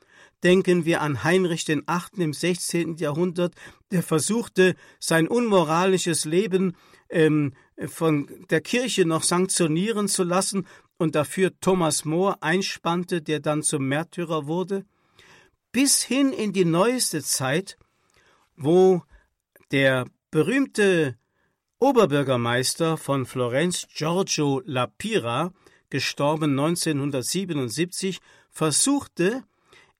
denken 0.42 0.84
wir 0.84 1.00
an 1.00 1.24
Heinrich 1.24 1.66
VIII. 1.66 1.82
im 2.18 2.32
16. 2.32 2.96
Jahrhundert, 2.96 3.54
der 3.90 4.02
versuchte, 4.02 4.74
sein 5.00 5.26
unmoralisches 5.26 6.26
Leben 6.26 6.76
ähm, 7.08 7.54
von 7.86 8.28
der 8.50 8.60
Kirche 8.60 9.06
noch 9.06 9.22
sanktionieren 9.22 10.08
zu 10.08 10.22
lassen 10.22 10.66
und 10.98 11.14
dafür 11.14 11.58
Thomas 11.60 12.04
More 12.04 12.42
einspannte, 12.42 13.22
der 13.22 13.40
dann 13.40 13.62
zum 13.62 13.88
Märtyrer 13.88 14.46
wurde, 14.46 14.84
bis 15.72 16.02
hin 16.02 16.32
in 16.32 16.52
die 16.52 16.64
neueste 16.64 17.22
Zeit, 17.22 17.78
wo 18.56 19.02
der 19.70 20.06
berühmte 20.30 21.16
Oberbürgermeister 21.78 22.96
von 22.96 23.26
Florenz 23.26 23.86
Giorgio 23.94 24.62
Lapira, 24.64 25.52
gestorben 25.90 26.58
1977, 26.58 28.20
versuchte, 28.50 29.42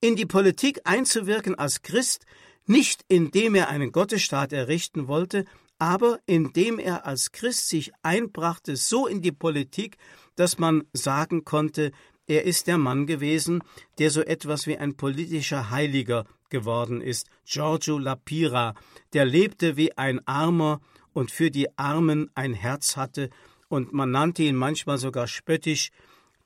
in 0.01 0.17
die 0.17 0.27
Politik 0.27 0.81
einzuwirken 0.85 1.55
als 1.55 1.83
Christ, 1.83 2.27
nicht 2.67 3.05
indem 3.09 3.55
er 3.55 3.69
einen 3.69 3.93
Gottesstaat 3.93 4.53
errichten 4.53 5.09
wollte, 5.09 5.45
aber 5.79 6.19
indem 6.27 6.79
er 6.79 7.07
als 7.07 7.33
Christ 7.33 7.69
sich 7.69 7.93
einbrachte 8.03 8.77
so 8.77 9.07
in 9.07 9.23
die 9.23 9.33
Politik, 9.33 9.97
dass 10.37 10.59
man 10.59 10.85
sagen 10.93 11.45
konnte, 11.45 11.93
er 12.27 12.45
ist 12.45 12.67
der 12.67 12.79
Mann 12.79 13.07
gewesen, 13.07 13.63
der 13.99 14.11
so 14.11 14.23
etwas 14.23 14.67
wie 14.67 14.79
ein 14.79 14.97
politischer 14.97 15.71
Heiliger 15.71 16.25
geworden 16.55 17.01
ist, 17.01 17.27
Giorgio 17.45 17.99
Lapira, 17.99 18.75
der 19.13 19.25
lebte 19.25 19.77
wie 19.77 19.91
ein 19.99 20.25
armer 20.27 20.81
und 21.13 21.33
für 21.33 21.51
die 21.51 21.69
Armen 21.77 22.31
ein 22.35 22.55
Herz 22.55 22.97
hatte, 22.97 23.31
und 23.69 23.93
man 23.93 24.13
nannte 24.13 24.45
ihn 24.45 24.55
manchmal 24.55 24.99
sogar 24.99 25.27
spöttisch 25.27 25.91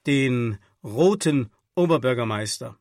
den 0.06 0.58
roten 0.82 1.50
Oberbürgermeister. 1.74 2.78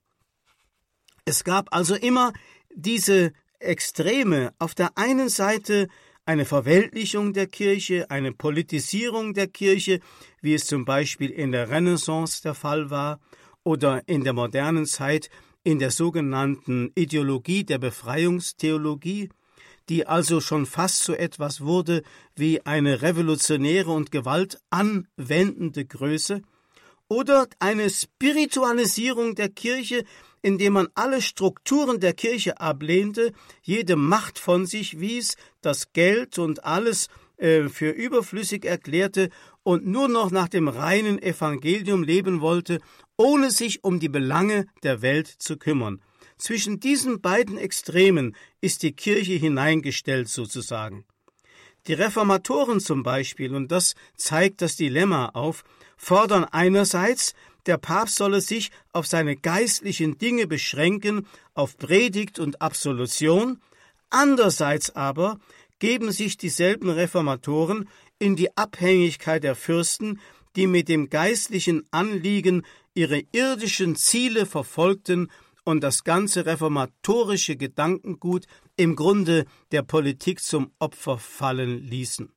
Es 1.26 1.44
gab 1.44 1.76
also 1.76 1.96
immer 1.96 2.32
diese 2.74 3.34
Extreme, 3.60 4.54
auf 4.58 4.74
der 4.74 4.98
einen 4.98 5.28
Seite 5.28 5.90
eine 6.26 6.46
Verweltlichung 6.46 7.34
der 7.34 7.48
Kirche, 7.48 8.10
eine 8.10 8.32
Politisierung 8.32 9.34
der 9.34 9.48
Kirche, 9.48 10.00
wie 10.42 10.54
es 10.54 10.66
zum 10.66 10.86
Beispiel 10.86 11.30
in 11.30 11.52
der 11.52 11.70
Renaissance 11.70 12.42
der 12.42 12.54
Fall 12.54 12.90
war, 12.90 13.20
oder 13.64 14.02
in 14.08 14.24
der 14.24 14.32
modernen 14.32 14.86
Zeit 14.86 15.30
in 15.68 15.80
der 15.80 15.92
sogenannten 15.92 16.94
Ideologie 16.96 17.66
der 17.66 17.78
Befreiungstheologie, 17.78 19.28
die 19.90 20.08
also 20.08 20.40
schon 20.40 20.66
fast 20.66 21.04
so 21.04 21.14
etwas 21.14 21.60
wurde 21.60 22.04
wie 22.38 22.66
eine 22.66 23.02
revolutionäre 23.02 23.92
und 23.92 24.10
gewaltanwendende 24.10 25.84
Größe, 25.84 26.42
oder 27.10 27.48
eine 27.60 27.90
Spiritualisierung 27.90 29.36
der 29.36 29.50
Kirche, 29.50 30.06
indem 30.42 30.72
man 30.72 30.88
alle 30.96 31.22
Strukturen 31.22 32.00
der 32.00 32.14
Kirche 32.14 32.62
ablehnte, 32.62 33.34
jede 33.62 33.98
Macht 33.98 34.40
von 34.40 34.66
sich 34.66 35.02
wies, 35.02 35.36
das 35.62 35.92
Geld 35.92 36.40
und 36.40 36.64
alles 36.64 37.10
äh, 37.36 37.68
für 37.68 37.90
überflüssig 37.90 38.64
erklärte 38.64 39.32
und 39.64 39.86
nur 39.86 40.08
noch 40.08 40.32
nach 40.32 40.48
dem 40.48 40.70
reinen 40.70 41.22
Evangelium 41.22 42.04
leben 42.04 42.40
wollte, 42.40 42.80
ohne 43.18 43.52
sich 43.52 43.84
um 43.84 44.00
die 44.00 44.10
Belange 44.10 44.68
der 44.84 45.02
Welt 45.02 45.28
zu 45.28 45.58
kümmern. 45.58 46.02
Zwischen 46.38 46.80
diesen 46.80 47.20
beiden 47.20 47.58
Extremen 47.58 48.36
ist 48.62 48.84
die 48.84 48.94
Kirche 48.94 49.34
hineingestellt 49.34 50.30
sozusagen. 50.30 51.06
Die 51.88 51.94
Reformatoren 51.94 52.80
zum 52.80 53.02
Beispiel, 53.02 53.56
und 53.56 53.72
das 53.72 53.96
zeigt 54.16 54.62
das 54.62 54.76
Dilemma 54.76 55.30
auf, 55.30 55.64
fordern 55.96 56.44
einerseits, 56.44 57.34
der 57.66 57.78
Papst 57.78 58.18
solle 58.18 58.42
sich 58.42 58.72
auf 58.94 59.08
seine 59.08 59.36
geistlichen 59.36 60.18
Dinge 60.18 60.48
beschränken, 60.48 61.26
auf 61.54 61.78
Predigt 61.78 62.40
und 62.40 62.62
Absolution, 62.62 63.60
andererseits 64.10 64.96
aber 64.96 65.40
geben 65.80 66.12
sich 66.12 66.38
dieselben 66.38 66.90
Reformatoren 66.90 67.90
in 68.20 68.36
die 68.36 68.56
Abhängigkeit 68.58 69.44
der 69.44 69.56
Fürsten, 69.56 70.20
die 70.56 70.68
mit 70.68 70.90
dem 70.90 71.10
geistlichen 71.10 71.86
Anliegen 71.92 72.64
ihre 72.98 73.24
irdischen 73.32 73.96
Ziele 73.96 74.46
verfolgten 74.48 75.30
und 75.64 75.82
das 75.82 76.04
ganze 76.04 76.46
reformatorische 76.46 77.56
Gedankengut 77.56 78.48
im 78.76 78.96
Grunde 78.96 79.46
der 79.72 79.84
Politik 79.84 80.42
zum 80.42 80.72
Opfer 80.80 81.20
fallen 81.20 81.78
ließen. 81.78 82.34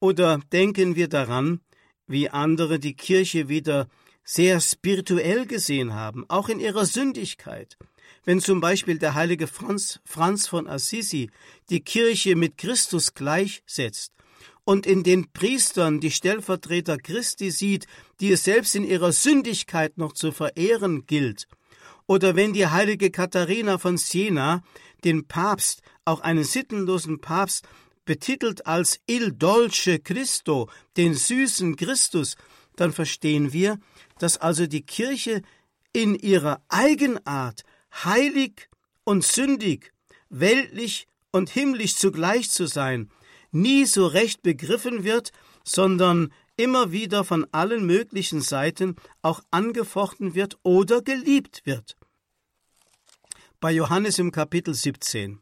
Oder 0.00 0.40
denken 0.52 0.96
wir 0.96 1.08
daran, 1.08 1.60
wie 2.06 2.30
andere 2.30 2.78
die 2.78 2.94
Kirche 2.94 3.48
wieder 3.48 3.88
sehr 4.24 4.60
spirituell 4.60 5.46
gesehen 5.46 5.94
haben, 5.94 6.24
auch 6.28 6.48
in 6.48 6.60
ihrer 6.60 6.86
Sündigkeit. 6.86 7.76
Wenn 8.24 8.40
zum 8.40 8.60
Beispiel 8.60 8.98
der 8.98 9.14
heilige 9.14 9.46
Franz, 9.46 10.00
Franz 10.04 10.46
von 10.46 10.66
Assisi 10.66 11.30
die 11.68 11.80
Kirche 11.80 12.36
mit 12.36 12.56
Christus 12.56 13.14
gleichsetzt 13.14 14.12
und 14.68 14.84
in 14.84 15.02
den 15.02 15.32
Priestern 15.32 15.98
die 15.98 16.10
Stellvertreter 16.10 16.98
Christi 16.98 17.50
sieht, 17.50 17.86
die 18.20 18.32
es 18.32 18.44
selbst 18.44 18.74
in 18.74 18.84
ihrer 18.84 19.12
Sündigkeit 19.12 19.96
noch 19.96 20.12
zu 20.12 20.30
verehren 20.30 21.06
gilt, 21.06 21.48
Oder 22.06 22.36
wenn 22.36 22.52
die 22.52 22.66
heilige 22.66 23.10
Katharina 23.10 23.78
von 23.78 23.96
Siena 23.96 24.62
den 25.04 25.26
Papst, 25.26 25.80
auch 26.04 26.20
einen 26.20 26.44
sittenlosen 26.44 27.18
Papst, 27.22 27.66
betitelt 28.04 28.66
als 28.66 29.00
Il 29.06 29.32
Dolce 29.32 30.00
Christo, 30.00 30.68
den 30.98 31.14
süßen 31.14 31.76
Christus, 31.76 32.36
dann 32.76 32.92
verstehen 32.92 33.54
wir, 33.54 33.78
dass 34.18 34.36
also 34.36 34.66
die 34.66 34.84
Kirche 34.84 35.40
in 35.94 36.14
ihrer 36.14 36.60
Eigenart 36.68 37.62
heilig 38.04 38.68
und 39.04 39.24
sündig, 39.24 39.94
weltlich 40.28 41.06
und 41.30 41.48
himmlisch 41.48 41.96
zugleich 41.96 42.50
zu 42.50 42.66
sein, 42.66 43.08
nie 43.50 43.86
so 43.86 44.06
recht 44.06 44.42
begriffen 44.42 45.04
wird, 45.04 45.32
sondern 45.64 46.32
immer 46.56 46.92
wieder 46.92 47.24
von 47.24 47.46
allen 47.52 47.86
möglichen 47.86 48.40
Seiten 48.40 48.96
auch 49.22 49.40
angefochten 49.50 50.34
wird 50.34 50.58
oder 50.62 51.02
geliebt 51.02 51.62
wird. 51.64 51.96
Bei 53.60 53.72
Johannes 53.72 54.18
im 54.18 54.32
Kapitel 54.32 54.74
17 54.74 55.40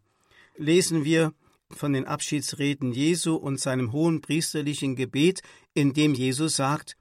lesen 0.57 1.05
wir 1.05 1.33
von 1.71 1.93
den 1.93 2.07
Abschiedsreden 2.07 2.93
Jesu 2.93 3.35
und 3.35 3.61
seinem 3.61 3.93
hohen 3.93 4.21
priesterlichen 4.21 4.95
Gebet, 4.95 5.43
in 5.75 5.93
dem 5.93 6.15
Jesus 6.15 6.57
sagt, 6.57 6.97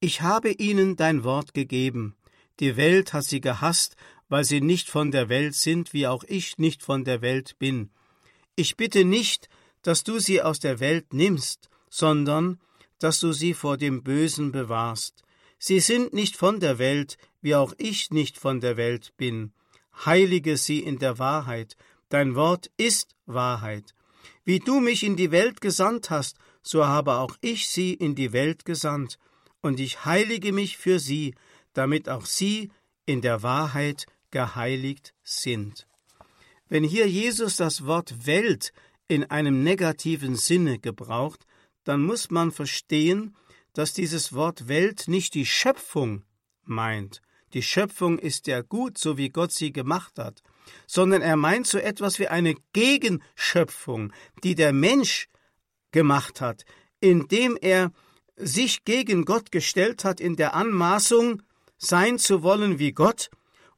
Ich 0.00 0.22
habe 0.22 0.50
ihnen 0.50 0.96
dein 0.96 1.24
Wort 1.24 1.54
gegeben, 1.54 2.16
die 2.58 2.76
Welt 2.76 3.12
hat 3.12 3.24
sie 3.24 3.40
gehasst, 3.40 3.96
weil 4.28 4.44
sie 4.44 4.60
nicht 4.60 4.88
von 4.88 5.10
der 5.10 5.28
Welt 5.28 5.54
sind, 5.54 5.92
wie 5.92 6.06
auch 6.06 6.24
ich 6.24 6.58
nicht 6.58 6.82
von 6.82 7.04
der 7.04 7.20
Welt 7.22 7.58
bin. 7.58 7.90
Ich 8.54 8.76
bitte 8.76 9.04
nicht, 9.04 9.48
dass 9.82 10.04
du 10.04 10.18
sie 10.18 10.42
aus 10.42 10.58
der 10.60 10.80
Welt 10.80 11.12
nimmst, 11.12 11.68
sondern 11.88 12.60
dass 12.98 13.20
du 13.20 13.32
sie 13.32 13.54
vor 13.54 13.76
dem 13.76 14.02
Bösen 14.02 14.52
bewahrst. 14.52 15.22
Sie 15.58 15.80
sind 15.80 16.12
nicht 16.12 16.36
von 16.36 16.60
der 16.60 16.78
Welt, 16.78 17.18
wie 17.40 17.54
auch 17.54 17.74
ich 17.78 18.10
nicht 18.10 18.38
von 18.38 18.60
der 18.60 18.76
Welt 18.76 19.12
bin. 19.16 19.52
Heilige 20.04 20.56
sie 20.56 20.80
in 20.80 20.98
der 20.98 21.18
Wahrheit, 21.18 21.76
dein 22.08 22.34
Wort 22.34 22.70
ist 22.76 23.14
Wahrheit. 23.26 23.94
Wie 24.44 24.58
du 24.58 24.80
mich 24.80 25.02
in 25.02 25.16
die 25.16 25.30
Welt 25.30 25.60
gesandt 25.60 26.10
hast, 26.10 26.36
so 26.62 26.86
habe 26.86 27.14
auch 27.14 27.36
ich 27.40 27.68
sie 27.68 27.94
in 27.94 28.14
die 28.14 28.32
Welt 28.32 28.64
gesandt, 28.64 29.18
und 29.62 29.78
ich 29.78 30.04
heilige 30.04 30.52
mich 30.52 30.78
für 30.78 30.98
sie, 30.98 31.34
damit 31.74 32.08
auch 32.08 32.24
sie 32.24 32.70
in 33.04 33.20
der 33.20 33.42
Wahrheit 33.42 34.06
geheiligt 34.30 35.14
sind. 35.22 35.86
Wenn 36.68 36.84
hier 36.84 37.08
Jesus 37.08 37.56
das 37.56 37.84
Wort 37.84 38.26
Welt 38.26 38.72
in 39.10 39.24
einem 39.24 39.64
negativen 39.64 40.36
Sinne 40.36 40.78
gebraucht, 40.78 41.44
dann 41.82 42.00
muss 42.00 42.30
man 42.30 42.52
verstehen, 42.52 43.34
dass 43.72 43.92
dieses 43.92 44.32
Wort 44.32 44.68
Welt 44.68 45.08
nicht 45.08 45.34
die 45.34 45.46
Schöpfung 45.46 46.22
meint. 46.62 47.20
Die 47.52 47.62
Schöpfung 47.64 48.20
ist 48.20 48.46
ja 48.46 48.62
gut, 48.62 48.98
so 48.98 49.18
wie 49.18 49.30
Gott 49.30 49.50
sie 49.50 49.72
gemacht 49.72 50.16
hat, 50.16 50.44
sondern 50.86 51.22
er 51.22 51.36
meint 51.36 51.66
so 51.66 51.78
etwas 51.78 52.20
wie 52.20 52.28
eine 52.28 52.54
Gegenschöpfung, 52.72 54.12
die 54.44 54.54
der 54.54 54.72
Mensch 54.72 55.28
gemacht 55.90 56.40
hat, 56.40 56.64
indem 57.00 57.58
er 57.60 57.90
sich 58.36 58.84
gegen 58.84 59.24
Gott 59.24 59.50
gestellt 59.50 60.04
hat 60.04 60.20
in 60.20 60.36
der 60.36 60.54
Anmaßung, 60.54 61.42
sein 61.78 62.20
zu 62.20 62.44
wollen 62.44 62.78
wie 62.78 62.92
Gott 62.92 63.28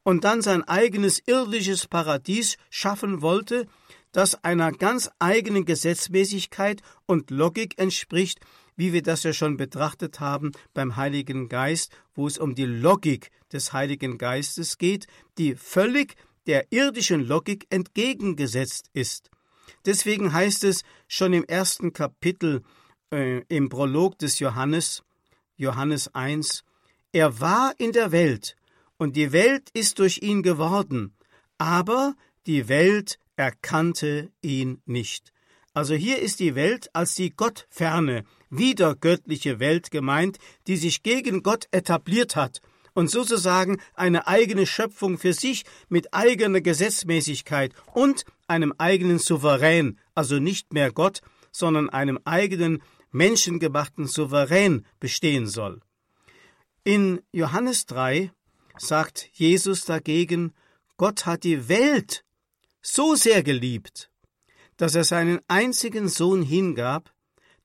und 0.03 0.25
dann 0.25 0.43
sein 0.43 0.63
eigenes 0.63 1.23
irdisches 1.25 1.87
Paradies 1.87 2.57
schaffen 2.69 3.23
wollte, 3.23 3.65
das 4.13 4.41
einer 4.43 4.71
ganz 4.71 5.09
eigenen 5.19 5.65
Gesetzmäßigkeit 5.65 6.81
und 7.05 7.29
Logik 7.29 7.77
entspricht, 7.77 8.39
wie 8.77 8.93
wir 8.93 9.01
das 9.03 9.23
ja 9.23 9.33
schon 9.33 9.57
betrachtet 9.57 10.19
haben 10.19 10.51
beim 10.73 10.95
Heiligen 10.95 11.49
Geist, 11.49 11.91
wo 12.15 12.27
es 12.27 12.37
um 12.37 12.55
die 12.55 12.65
Logik 12.65 13.31
des 13.51 13.73
Heiligen 13.73 14.17
Geistes 14.17 14.77
geht, 14.77 15.07
die 15.37 15.55
völlig 15.55 16.15
der 16.47 16.71
irdischen 16.71 17.25
Logik 17.25 17.67
entgegengesetzt 17.69 18.89
ist. 18.93 19.29
Deswegen 19.85 20.31
heißt 20.31 20.63
es 20.63 20.83
schon 21.07 21.33
im 21.33 21.43
ersten 21.45 21.93
Kapitel 21.93 22.63
äh, 23.11 23.41
im 23.47 23.69
Prolog 23.69 24.17
des 24.19 24.39
Johannes, 24.39 25.03
Johannes 25.55 26.13
1, 26.13 26.63
er 27.11 27.39
war 27.39 27.73
in 27.77 27.91
der 27.91 28.11
Welt, 28.11 28.55
und 28.97 29.15
die 29.15 29.31
Welt 29.31 29.69
ist 29.73 29.99
durch 29.99 30.21
ihn 30.21 30.43
geworden, 30.43 31.15
aber 31.57 32.15
die 32.47 32.67
Welt 32.67 33.19
erkannte 33.35 34.31
ihn 34.41 34.81
nicht. 34.85 35.33
Also 35.73 35.95
hier 35.95 36.19
ist 36.19 36.39
die 36.39 36.53
Welt 36.53 36.89
als 36.93 37.15
die 37.15 37.31
gottferne, 37.31 38.25
wiedergöttliche 38.49 39.59
Welt 39.59 39.89
gemeint, 39.89 40.37
die 40.67 40.77
sich 40.77 41.01
gegen 41.01 41.41
Gott 41.41 41.67
etabliert 41.71 42.35
hat 42.35 42.61
und 42.93 43.09
sozusagen 43.09 43.81
eine 43.95 44.27
eigene 44.27 44.67
Schöpfung 44.67 45.17
für 45.17 45.33
sich 45.33 45.63
mit 45.89 46.13
eigener 46.13 46.61
Gesetzmäßigkeit 46.61 47.73
und 47.93 48.23
einem 48.47 48.73
eigenen 48.77 49.17
Souverän, 49.17 49.99
also 50.13 50.39
nicht 50.39 50.73
mehr 50.73 50.91
Gott, 50.91 51.21
sondern 51.51 51.89
einem 51.89 52.19
eigenen 52.23 52.83
menschengemachten 53.11 54.07
Souverän 54.07 54.85
bestehen 54.99 55.47
soll. 55.47 55.81
In 56.83 57.21
Johannes 57.31 57.85
3 57.87 58.31
sagt 58.77 59.29
Jesus 59.33 59.85
dagegen, 59.85 60.53
Gott 60.97 61.25
hat 61.25 61.43
die 61.43 61.69
Welt 61.69 62.23
so 62.83 63.15
sehr 63.15 63.41
geliebt, 63.43 64.11
dass 64.77 64.93
er 64.93 65.05
seinen 65.05 65.39
einzigen 65.47 66.09
Sohn 66.09 66.43
hingab, 66.43 67.13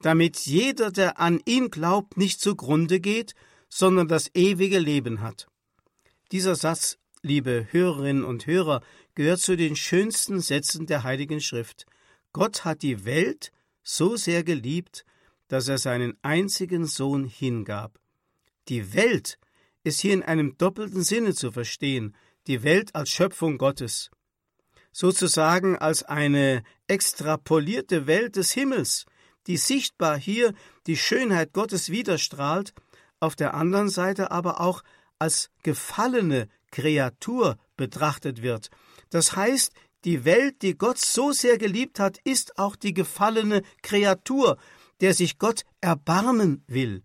damit 0.00 0.38
jeder, 0.46 0.92
der 0.92 1.18
an 1.18 1.40
ihn 1.44 1.70
glaubt, 1.70 2.16
nicht 2.16 2.40
zugrunde 2.40 3.00
geht, 3.00 3.34
sondern 3.68 4.08
das 4.08 4.30
ewige 4.34 4.78
Leben 4.78 5.20
hat. 5.20 5.48
Dieser 6.30 6.54
Satz, 6.54 6.98
liebe 7.22 7.66
Hörerinnen 7.70 8.24
und 8.24 8.46
Hörer, 8.46 8.80
gehört 9.14 9.40
zu 9.40 9.56
den 9.56 9.74
schönsten 9.74 10.40
Sätzen 10.40 10.86
der 10.86 11.02
Heiligen 11.02 11.40
Schrift. 11.40 11.86
Gott 12.32 12.64
hat 12.64 12.82
die 12.82 13.04
Welt 13.04 13.50
so 13.82 14.16
sehr 14.16 14.44
geliebt, 14.44 15.04
dass 15.48 15.66
er 15.66 15.78
seinen 15.78 16.16
einzigen 16.22 16.86
Sohn 16.86 17.24
hingab. 17.24 17.98
Die 18.68 18.94
Welt 18.94 19.38
ist 19.82 20.00
hier 20.00 20.12
in 20.12 20.22
einem 20.22 20.56
doppelten 20.58 21.02
Sinne 21.02 21.34
zu 21.34 21.50
verstehen, 21.50 22.14
die 22.46 22.62
Welt 22.62 22.94
als 22.94 23.10
Schöpfung 23.10 23.58
Gottes 23.58 24.10
sozusagen 24.92 25.76
als 25.76 26.02
eine 26.02 26.62
extrapolierte 26.86 28.06
Welt 28.06 28.36
des 28.36 28.52
Himmels, 28.52 29.06
die 29.46 29.56
sichtbar 29.56 30.18
hier 30.18 30.54
die 30.86 30.96
Schönheit 30.96 31.52
Gottes 31.52 31.90
widerstrahlt, 31.90 32.74
auf 33.20 33.36
der 33.36 33.54
anderen 33.54 33.88
Seite 33.88 34.30
aber 34.30 34.60
auch 34.60 34.82
als 35.18 35.50
gefallene 35.62 36.48
Kreatur 36.70 37.56
betrachtet 37.76 38.42
wird. 38.42 38.70
Das 39.10 39.34
heißt, 39.34 39.72
die 40.04 40.24
Welt, 40.24 40.62
die 40.62 40.76
Gott 40.76 40.98
so 40.98 41.32
sehr 41.32 41.58
geliebt 41.58 41.98
hat, 41.98 42.18
ist 42.24 42.58
auch 42.58 42.76
die 42.76 42.94
gefallene 42.94 43.62
Kreatur, 43.82 44.58
der 45.00 45.14
sich 45.14 45.38
Gott 45.38 45.64
erbarmen 45.80 46.62
will. 46.66 47.02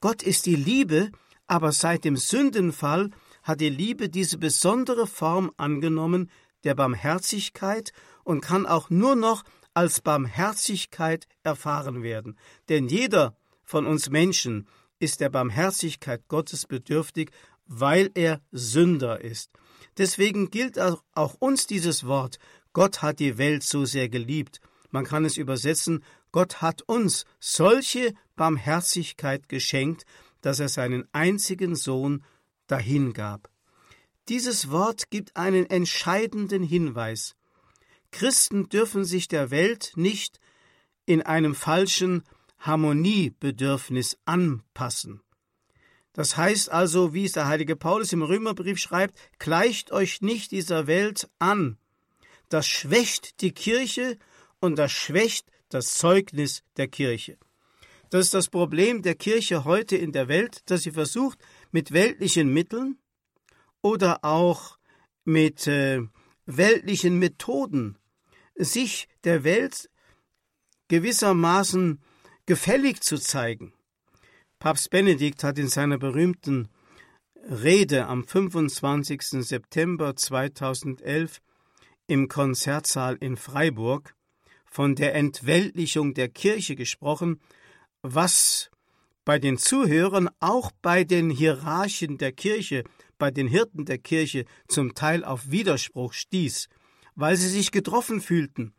Gott 0.00 0.22
ist 0.22 0.46
die 0.46 0.56
Liebe, 0.56 1.10
aber 1.46 1.72
seit 1.72 2.04
dem 2.04 2.16
Sündenfall 2.16 3.10
hat 3.42 3.60
die 3.60 3.70
Liebe 3.70 4.08
diese 4.08 4.38
besondere 4.38 5.06
Form 5.06 5.52
angenommen, 5.56 6.30
der 6.64 6.74
Barmherzigkeit 6.74 7.92
und 8.24 8.40
kann 8.40 8.66
auch 8.66 8.90
nur 8.90 9.16
noch 9.16 9.44
als 9.74 10.00
Barmherzigkeit 10.00 11.26
erfahren 11.42 12.02
werden. 12.02 12.38
Denn 12.68 12.88
jeder 12.88 13.36
von 13.62 13.86
uns 13.86 14.10
Menschen 14.10 14.68
ist 14.98 15.20
der 15.20 15.30
Barmherzigkeit 15.30 16.26
Gottes 16.28 16.66
bedürftig, 16.66 17.30
weil 17.66 18.10
er 18.14 18.40
Sünder 18.52 19.20
ist. 19.20 19.50
Deswegen 19.98 20.50
gilt 20.50 20.78
auch 20.78 21.34
uns 21.38 21.66
dieses 21.66 22.06
Wort, 22.06 22.38
Gott 22.72 23.02
hat 23.02 23.20
die 23.20 23.38
Welt 23.38 23.62
so 23.62 23.84
sehr 23.84 24.08
geliebt. 24.08 24.60
Man 24.90 25.04
kann 25.04 25.24
es 25.24 25.36
übersetzen, 25.36 26.04
Gott 26.32 26.60
hat 26.60 26.82
uns 26.82 27.24
solche 27.38 28.14
Barmherzigkeit 28.34 29.48
geschenkt, 29.48 30.04
dass 30.40 30.58
er 30.58 30.68
seinen 30.68 31.08
einzigen 31.12 31.76
Sohn 31.76 32.24
dahingab. 32.66 33.48
Dieses 34.28 34.70
Wort 34.70 35.10
gibt 35.10 35.36
einen 35.36 35.68
entscheidenden 35.68 36.62
Hinweis. 36.62 37.34
Christen 38.10 38.68
dürfen 38.68 39.04
sich 39.04 39.28
der 39.28 39.50
Welt 39.50 39.92
nicht 39.96 40.40
in 41.04 41.20
einem 41.20 41.54
falschen 41.54 42.22
Harmoniebedürfnis 42.58 44.16
anpassen. 44.24 45.20
Das 46.14 46.36
heißt 46.36 46.70
also, 46.70 47.12
wie 47.12 47.24
es 47.24 47.32
der 47.32 47.48
heilige 47.48 47.76
Paulus 47.76 48.12
im 48.12 48.22
Römerbrief 48.22 48.78
schreibt, 48.78 49.18
gleicht 49.38 49.92
euch 49.92 50.22
nicht 50.22 50.52
dieser 50.52 50.86
Welt 50.86 51.28
an. 51.38 51.76
Das 52.48 52.66
schwächt 52.66 53.42
die 53.42 53.52
Kirche 53.52 54.16
und 54.60 54.76
das 54.76 54.92
schwächt 54.92 55.50
das 55.68 55.94
Zeugnis 55.94 56.62
der 56.76 56.88
Kirche. 56.88 57.36
Das 58.10 58.26
ist 58.26 58.34
das 58.34 58.48
Problem 58.48 59.02
der 59.02 59.16
Kirche 59.16 59.64
heute 59.64 59.96
in 59.96 60.12
der 60.12 60.28
Welt, 60.28 60.62
dass 60.66 60.84
sie 60.84 60.92
versucht, 60.92 61.38
mit 61.72 61.92
weltlichen 61.92 62.52
Mitteln, 62.52 62.96
oder 63.84 64.24
auch 64.24 64.78
mit 65.24 65.66
äh, 65.66 66.00
weltlichen 66.46 67.18
Methoden 67.18 67.98
sich 68.54 69.08
der 69.24 69.44
Welt 69.44 69.90
gewissermaßen 70.88 72.00
gefällig 72.46 73.02
zu 73.02 73.18
zeigen. 73.18 73.74
Papst 74.58 74.88
Benedikt 74.88 75.44
hat 75.44 75.58
in 75.58 75.68
seiner 75.68 75.98
berühmten 75.98 76.68
Rede 77.36 78.06
am 78.06 78.26
25. 78.26 79.44
September 79.46 80.16
2011 80.16 81.42
im 82.06 82.28
Konzertsaal 82.28 83.16
in 83.16 83.36
Freiburg 83.36 84.14
von 84.64 84.94
der 84.94 85.14
Entweltlichung 85.14 86.14
der 86.14 86.30
Kirche 86.30 86.74
gesprochen, 86.74 87.38
was 88.00 88.70
bei 89.26 89.38
den 89.38 89.58
Zuhörern, 89.58 90.30
auch 90.40 90.70
bei 90.80 91.04
den 91.04 91.28
Hierarchen 91.28 92.16
der 92.16 92.32
Kirche, 92.32 92.84
bei 93.24 93.30
den 93.30 93.48
Hirten 93.48 93.86
der 93.86 93.96
Kirche 93.96 94.44
zum 94.68 94.94
Teil 94.94 95.24
auf 95.24 95.50
Widerspruch 95.50 96.12
stieß, 96.12 96.68
weil 97.14 97.38
sie 97.38 97.48
sich 97.48 97.70
getroffen 97.70 98.20
fühlten. 98.20 98.74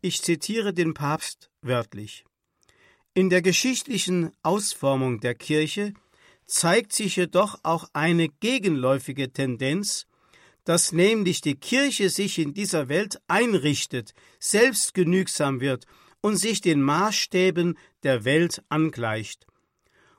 Ich 0.00 0.22
zitiere 0.22 0.72
den 0.72 0.94
Papst 0.94 1.50
wörtlich. 1.62 2.24
In 3.12 3.28
der 3.28 3.42
geschichtlichen 3.42 4.30
Ausformung 4.44 5.18
der 5.18 5.34
Kirche 5.34 5.94
zeigt 6.46 6.92
sich 6.92 7.16
jedoch 7.16 7.58
auch 7.64 7.88
eine 7.92 8.28
gegenläufige 8.28 9.32
Tendenz, 9.32 10.06
dass 10.62 10.92
nämlich 10.92 11.40
die 11.40 11.56
Kirche 11.56 12.08
sich 12.08 12.38
in 12.38 12.54
dieser 12.54 12.88
Welt 12.88 13.20
einrichtet, 13.26 14.14
selbstgenügsam 14.38 15.60
wird 15.60 15.86
und 16.20 16.36
sich 16.36 16.60
den 16.60 16.80
Maßstäben 16.82 17.76
der 18.04 18.24
Welt 18.24 18.62
angleicht. 18.68 19.44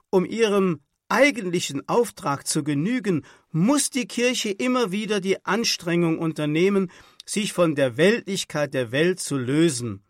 Um 0.09 0.25
ihrem 0.25 0.81
eigentlichen 1.13 1.87
Auftrag 1.87 2.47
zu 2.47 2.63
genügen, 2.63 3.23
muss 3.51 3.91
die 3.91 4.07
Kirche 4.07 4.49
immer 4.49 4.91
wieder 4.91 5.21
die 5.21 5.45
Anstrengung 5.45 6.17
unternehmen, 6.17 6.91
sich 7.25 7.53
von 7.53 7.75
der 7.75 7.97
Weltlichkeit 7.97 8.73
der 8.73 8.91
Welt 8.91 9.19
zu 9.19 9.37
lösen. 9.37 10.03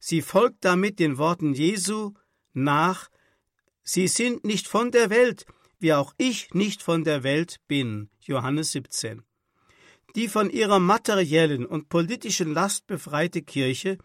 Sie 0.00 0.22
folgt 0.22 0.64
damit 0.64 0.98
den 0.98 1.18
Worten 1.18 1.52
Jesu 1.52 2.14
nach 2.54 3.10
Sie 3.90 4.06
sind 4.06 4.44
nicht 4.44 4.68
von 4.68 4.90
der 4.90 5.08
Welt, 5.08 5.46
wie 5.78 5.94
auch 5.94 6.12
ich 6.18 6.52
nicht 6.52 6.82
von 6.82 7.04
der 7.04 7.22
Welt 7.22 7.56
bin. 7.68 8.10
Johannes 8.20 8.72
17. 8.72 9.22
Die 10.14 10.28
von 10.28 10.50
ihrer 10.50 10.78
materiellen 10.78 11.64
und 11.64 11.88
politischen 11.88 12.52
Last 12.52 12.86
befreite 12.86 13.40
Kirche 13.40 13.96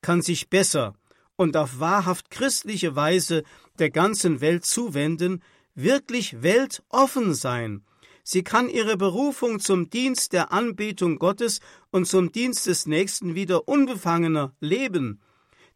kann 0.00 0.22
sich 0.22 0.48
besser 0.48 0.94
und 1.34 1.56
auf 1.56 1.80
wahrhaft 1.80 2.30
christliche 2.30 2.94
Weise 2.94 3.42
der 3.80 3.90
ganzen 3.90 4.40
Welt 4.40 4.64
zuwenden, 4.64 5.42
wirklich 5.74 6.42
weltoffen 6.42 7.34
sein. 7.34 7.84
Sie 8.24 8.44
kann 8.44 8.68
ihre 8.68 8.96
Berufung 8.96 9.58
zum 9.58 9.90
Dienst 9.90 10.32
der 10.32 10.52
Anbetung 10.52 11.18
Gottes 11.18 11.60
und 11.90 12.06
zum 12.06 12.30
Dienst 12.30 12.66
des 12.66 12.86
Nächsten 12.86 13.34
wieder 13.34 13.66
unbefangener 13.66 14.54
leben. 14.60 15.20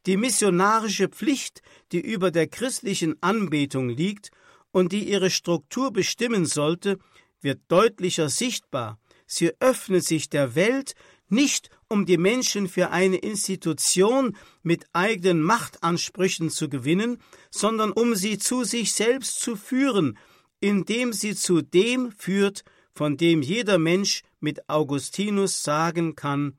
Die 0.07 0.17
missionarische 0.17 1.09
Pflicht, 1.09 1.63
die 1.91 2.01
über 2.01 2.31
der 2.31 2.47
christlichen 2.47 3.21
Anbetung 3.21 3.89
liegt 3.89 4.31
und 4.71 4.93
die 4.93 5.09
ihre 5.09 5.31
Struktur 5.31 5.93
bestimmen 5.93 6.47
sollte, 6.47 6.99
wird 7.41 7.61
deutlicher 7.69 8.29
sichtbar. 8.29 9.01
Sie 9.27 9.53
öffnet 9.59 10.05
sich 10.05 10.29
der 10.29 10.55
Welt 10.55 10.95
nicht 11.29 11.71
um 11.89 12.07
die 12.07 12.19
Menschen 12.19 12.69
für 12.69 12.91
eine 12.91 13.17
Institution 13.17 14.37
mit 14.62 14.85
eigenen 14.93 15.43
Machtansprüchen 15.43 16.51
zu 16.51 16.69
gewinnen, 16.69 17.19
sondern 17.51 17.93
um 17.93 18.15
sie 18.15 18.39
zu 18.39 18.65
sich 18.65 18.93
selbst 18.93 19.41
zu 19.41 19.57
führen, 19.57 20.19
indem 20.61 21.12
sie 21.12 21.35
zu 21.35 21.62
dem 21.62 22.12
führt, 22.12 22.65
von 22.95 23.17
dem 23.17 23.43
jeder 23.43 23.79
Mensch 23.79 24.23
mit 24.41 24.69
Augustinus 24.69 25.62
sagen 25.62 26.17
kann, 26.17 26.57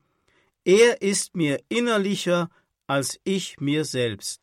er 0.64 1.02
ist 1.02 1.34
mir 1.34 1.60
innerlicher 1.68 2.50
als 2.86 3.20
ich 3.24 3.60
mir 3.60 3.84
selbst. 3.84 4.42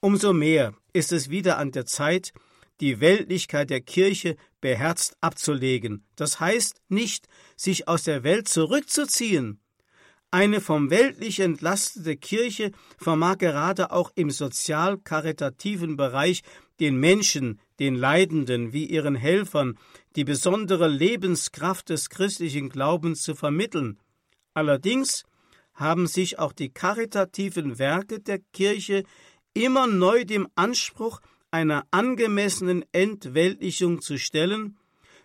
Umso 0.00 0.32
mehr 0.32 0.74
ist 0.92 1.12
es 1.12 1.30
wieder 1.30 1.58
an 1.58 1.72
der 1.72 1.86
Zeit, 1.86 2.32
die 2.80 3.00
Weltlichkeit 3.00 3.70
der 3.70 3.80
Kirche 3.80 4.36
beherzt 4.60 5.16
abzulegen, 5.20 6.04
das 6.16 6.40
heißt 6.40 6.80
nicht, 6.88 7.28
sich 7.56 7.88
aus 7.88 8.04
der 8.04 8.22
Welt 8.24 8.48
zurückzuziehen. 8.48 9.60
Eine 10.30 10.60
vom 10.60 10.90
weltlich 10.90 11.40
entlastete 11.40 12.16
Kirche 12.16 12.72
vermag 12.98 13.38
gerade 13.38 13.92
auch 13.92 14.12
im 14.14 14.30
sozial-karitativen 14.30 15.96
Bereich 15.96 16.42
den 16.80 17.00
Menschen, 17.00 17.60
den 17.78 17.94
Leidenden 17.94 18.72
wie 18.72 18.84
ihren 18.84 19.14
Helfern 19.14 19.78
die 20.16 20.24
besondere 20.24 20.88
Lebenskraft 20.88 21.88
des 21.88 22.10
christlichen 22.10 22.68
Glaubens 22.68 23.22
zu 23.22 23.34
vermitteln. 23.34 23.98
Allerdings 24.52 25.24
haben 25.72 26.06
sich 26.06 26.38
auch 26.38 26.52
die 26.52 26.70
karitativen 26.70 27.78
Werke 27.78 28.20
der 28.20 28.40
Kirche 28.52 29.04
immer 29.54 29.86
neu 29.86 30.24
dem 30.24 30.48
Anspruch 30.56 31.20
einer 31.50 31.86
angemessenen 31.90 32.84
Entweltlichung 32.92 34.00
zu 34.00 34.18
stellen, 34.18 34.76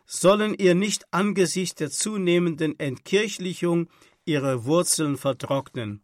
sollen 0.06 0.54
ihr 0.54 0.76
nicht 0.76 1.06
angesichts 1.12 1.76
der 1.76 1.90
zunehmenden 1.90 2.80
Entkirchlichung 2.80 3.90
ihre 4.26 4.66
Wurzeln 4.66 5.18
vertrocknen. 5.18 6.02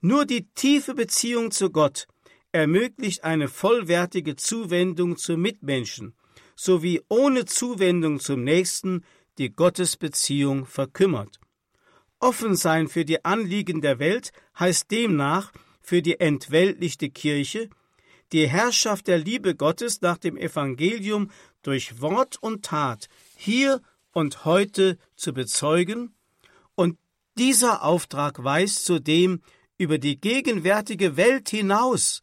Nur 0.00 0.26
die 0.26 0.46
tiefe 0.54 0.94
Beziehung 0.94 1.50
zu 1.50 1.70
Gott 1.70 2.06
ermöglicht 2.52 3.24
eine 3.24 3.48
vollwertige 3.48 4.36
Zuwendung 4.36 5.16
zu 5.16 5.36
Mitmenschen, 5.36 6.14
sowie 6.56 7.00
ohne 7.08 7.44
Zuwendung 7.44 8.20
zum 8.20 8.44
Nächsten 8.44 9.04
die 9.38 9.50
Gottesbeziehung 9.50 10.66
verkümmert. 10.66 11.40
Offen 12.20 12.56
sein 12.56 12.88
für 12.88 13.04
die 13.04 13.24
Anliegen 13.24 13.80
der 13.80 13.98
Welt 13.98 14.32
heißt 14.58 14.90
demnach 14.90 15.52
für 15.80 16.02
die 16.02 16.18
entweltlichte 16.18 17.10
Kirche 17.10 17.70
die 18.32 18.48
Herrschaft 18.48 19.06
der 19.06 19.18
Liebe 19.18 19.54
Gottes 19.54 20.00
nach 20.00 20.18
dem 20.18 20.36
Evangelium 20.36 21.30
durch 21.62 22.00
Wort 22.00 22.36
und 22.42 22.64
Tat 22.64 23.08
hier 23.36 23.80
und 24.12 24.44
heute 24.44 24.98
zu 25.16 25.32
bezeugen, 25.32 26.14
und 26.74 26.98
dieser 27.36 27.82
Auftrag 27.82 28.42
weist 28.42 28.84
zudem 28.84 29.42
über 29.78 29.98
die 29.98 30.20
gegenwärtige 30.20 31.16
Welt 31.16 31.48
hinaus, 31.48 32.20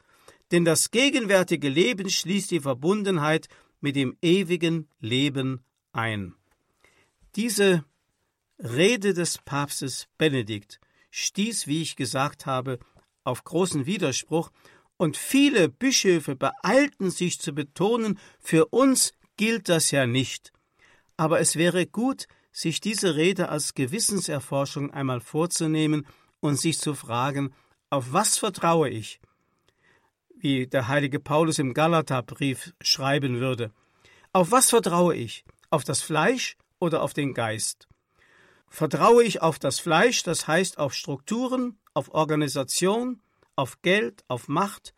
denn 0.52 0.66
das 0.66 0.92
gegenwärtige 0.92 1.70
Leben 1.70 2.10
schließt 2.10 2.52
die 2.52 2.60
Verbundenheit 2.60 3.48
mit 3.82 3.96
dem 3.96 4.18
ewigen 4.22 4.90
Leben 5.00 5.64
ein. 5.92 6.36
Diese 7.36 7.84
Rede 8.60 9.14
des 9.14 9.40
Papstes 9.40 10.08
Benedikt 10.18 10.80
stieß, 11.12 11.68
wie 11.68 11.82
ich 11.82 11.96
gesagt 11.96 12.46
habe, 12.46 12.80
auf 13.24 13.44
großen 13.44 13.86
Widerspruch 13.86 14.52
und 14.98 15.18
viele 15.18 15.70
Bischöfe 15.70 16.36
beeilten 16.36 17.12
sich 17.12 17.40
zu 17.40 17.54
betonen, 17.54 18.20
für 18.40 18.68
uns 18.68 19.14
gilt 19.38 19.70
das 19.70 19.92
ja 19.92 20.06
nicht. 20.06 20.52
Aber 21.18 21.40
es 21.40 21.56
wäre 21.56 21.86
gut, 21.86 22.28
sich 22.52 22.80
diese 22.80 23.16
Rede 23.16 23.50
als 23.50 23.74
Gewissenserforschung 23.74 24.92
einmal 24.92 25.20
vorzunehmen 25.20 26.08
und 26.40 26.56
sich 26.56 26.80
zu 26.80 26.94
fragen, 26.94 27.54
auf 27.90 28.14
was 28.14 28.38
vertraue 28.38 28.90
ich? 28.90 29.20
Wie 30.36 30.68
der 30.68 30.88
heilige 30.88 31.20
Paulus 31.20 31.60
im 31.60 31.74
Galaterbrief 31.74 32.74
schreiben 32.82 33.40
würde. 33.40 33.72
Auf 34.32 34.52
was 34.52 34.70
vertraue 34.70 35.16
ich? 35.16 35.44
Auf 35.70 35.84
das 35.84 36.02
Fleisch 36.02 36.58
oder 36.80 37.04
auf 37.04 37.14
den 37.14 37.34
Geist? 37.34 37.88
Vertraue 38.70 39.24
ich 39.24 39.42
auf 39.42 39.60
das 39.60 39.80
Fleisch, 39.80 40.24
das 40.24 40.48
heißt 40.48 40.78
auf 40.78 40.94
Strukturen, 40.94 41.78
auf 41.94 42.14
Organisation, 42.14 43.22
auf 43.56 43.82
Geld, 43.82 44.24
auf 44.28 44.48
Macht, 44.48 44.94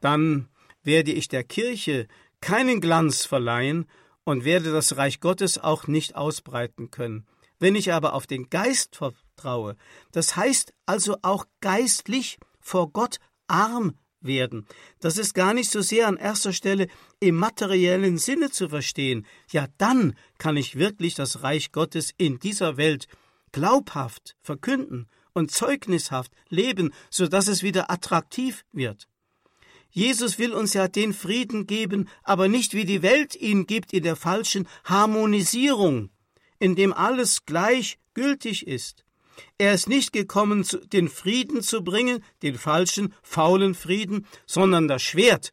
dann 0.00 0.48
werde 0.82 1.12
ich 1.12 1.28
der 1.28 1.44
Kirche 1.44 2.06
keinen 2.40 2.80
Glanz 2.80 3.24
verleihen 3.24 3.86
und 4.24 4.44
werde 4.44 4.72
das 4.72 4.96
Reich 4.96 5.20
Gottes 5.20 5.58
auch 5.58 5.86
nicht 5.86 6.14
ausbreiten 6.14 6.90
können. 6.90 7.26
Wenn 7.58 7.74
ich 7.74 7.92
aber 7.92 8.14
auf 8.14 8.26
den 8.26 8.50
Geist 8.50 8.96
vertraue, 8.96 9.76
das 10.12 10.36
heißt 10.36 10.72
also 10.86 11.16
auch 11.22 11.46
geistlich 11.60 12.38
vor 12.60 12.92
Gott 12.92 13.18
arm 13.48 13.94
werden. 14.20 14.66
Das 15.00 15.16
ist 15.16 15.34
gar 15.34 15.54
nicht 15.54 15.70
so 15.70 15.80
sehr 15.80 16.06
an 16.06 16.16
erster 16.16 16.52
Stelle 16.52 16.88
im 17.20 17.36
materiellen 17.36 18.18
Sinne 18.18 18.50
zu 18.50 18.68
verstehen. 18.68 19.26
Ja, 19.50 19.66
dann 19.78 20.16
kann 20.38 20.56
ich 20.56 20.76
wirklich 20.76 21.14
das 21.14 21.42
Reich 21.42 21.72
Gottes 21.72 22.12
in 22.16 22.38
dieser 22.38 22.76
Welt 22.76 23.08
glaubhaft 23.52 24.36
verkünden 24.42 25.08
und 25.38 25.50
zeugnishaft 25.50 26.32
leben, 26.50 26.92
so 27.10 27.26
dass 27.28 27.48
es 27.48 27.62
wieder 27.62 27.90
attraktiv 27.90 28.64
wird. 28.72 29.08
Jesus 29.90 30.38
will 30.38 30.52
uns 30.52 30.74
ja 30.74 30.86
den 30.86 31.14
Frieden 31.14 31.66
geben, 31.66 32.08
aber 32.22 32.48
nicht 32.48 32.74
wie 32.74 32.84
die 32.84 33.02
Welt 33.02 33.34
ihn 33.34 33.66
gibt 33.66 33.92
in 33.92 34.02
der 34.02 34.16
falschen 34.16 34.68
Harmonisierung, 34.84 36.10
in 36.58 36.76
dem 36.76 36.92
alles 36.92 37.46
gleichgültig 37.46 38.66
ist. 38.66 39.04
Er 39.56 39.72
ist 39.72 39.88
nicht 39.88 40.12
gekommen, 40.12 40.66
den 40.92 41.08
Frieden 41.08 41.62
zu 41.62 41.82
bringen, 41.82 42.22
den 42.42 42.58
falschen, 42.58 43.14
faulen 43.22 43.74
Frieden, 43.74 44.26
sondern 44.46 44.88
das 44.88 45.02
Schwert. 45.02 45.52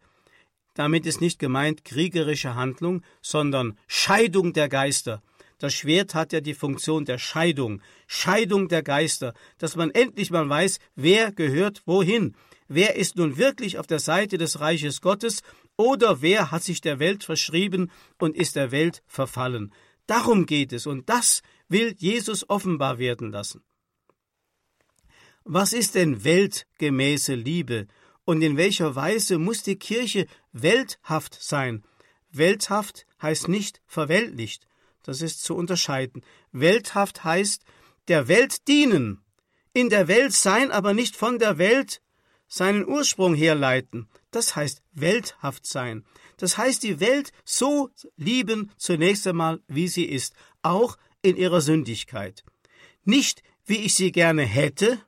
Damit 0.73 1.05
ist 1.05 1.21
nicht 1.21 1.39
gemeint 1.39 1.85
kriegerische 1.85 2.55
Handlung, 2.55 3.03
sondern 3.21 3.77
Scheidung 3.87 4.53
der 4.53 4.67
Geister. 4.67 5.23
Das 5.57 5.73
Schwert 5.73 6.15
hat 6.15 6.33
ja 6.33 6.41
die 6.41 6.53
Funktion 6.53 7.05
der 7.05 7.17
Scheidung, 7.17 7.81
Scheidung 8.07 8.67
der 8.67 8.83
Geister, 8.83 9.33
dass 9.57 9.75
man 9.75 9.91
endlich 9.91 10.31
mal 10.31 10.47
weiß, 10.47 10.79
wer 10.95 11.31
gehört 11.31 11.81
wohin, 11.85 12.35
wer 12.67 12.95
ist 12.95 13.15
nun 13.15 13.37
wirklich 13.37 13.77
auf 13.77 13.87
der 13.87 13.99
Seite 13.99 14.37
des 14.37 14.59
Reiches 14.59 15.01
Gottes 15.01 15.41
oder 15.77 16.21
wer 16.21 16.51
hat 16.51 16.63
sich 16.63 16.81
der 16.81 16.99
Welt 16.99 17.23
verschrieben 17.23 17.91
und 18.19 18.35
ist 18.35 18.55
der 18.55 18.71
Welt 18.71 19.01
verfallen. 19.07 19.73
Darum 20.07 20.45
geht 20.45 20.73
es 20.73 20.85
und 20.85 21.09
das 21.09 21.41
will 21.67 21.95
Jesus 21.97 22.49
offenbar 22.49 22.99
werden 22.99 23.31
lassen. 23.31 23.63
Was 25.43 25.73
ist 25.73 25.95
denn 25.95 26.23
weltgemäße 26.23 27.35
Liebe 27.35 27.87
und 28.23 28.41
in 28.41 28.57
welcher 28.57 28.95
Weise 28.95 29.37
muss 29.37 29.63
die 29.63 29.77
Kirche 29.77 30.27
welthaft 30.51 31.37
sein? 31.39 31.83
Welthaft 32.31 33.05
heißt 33.21 33.47
nicht 33.47 33.81
verweltlicht, 33.85 34.67
das 35.05 35.21
ist 35.21 35.43
zu 35.43 35.55
unterscheiden. 35.55 36.23
Welthaft 36.51 37.23
heißt 37.23 37.63
der 38.07 38.27
Welt 38.27 38.67
dienen, 38.67 39.21
in 39.71 39.89
der 39.89 40.07
Welt 40.07 40.33
sein, 40.33 40.71
aber 40.71 40.93
nicht 40.93 41.15
von 41.15 41.37
der 41.37 41.57
Welt 41.57 42.01
seinen 42.47 42.87
Ursprung 42.87 43.35
herleiten. 43.35 44.09
Das 44.31 44.55
heißt 44.55 44.81
welthaft 44.93 45.65
sein. 45.65 46.05
Das 46.37 46.57
heißt 46.57 46.83
die 46.83 46.99
Welt 46.99 47.31
so 47.43 47.89
lieben 48.17 48.71
zunächst 48.77 49.27
einmal, 49.27 49.61
wie 49.67 49.87
sie 49.87 50.05
ist, 50.05 50.33
auch 50.61 50.97
in 51.21 51.37
ihrer 51.37 51.61
Sündigkeit. 51.61 52.43
Nicht, 53.03 53.43
wie 53.65 53.77
ich 53.77 53.93
sie 53.93 54.11
gerne 54.11 54.43
hätte, 54.43 54.99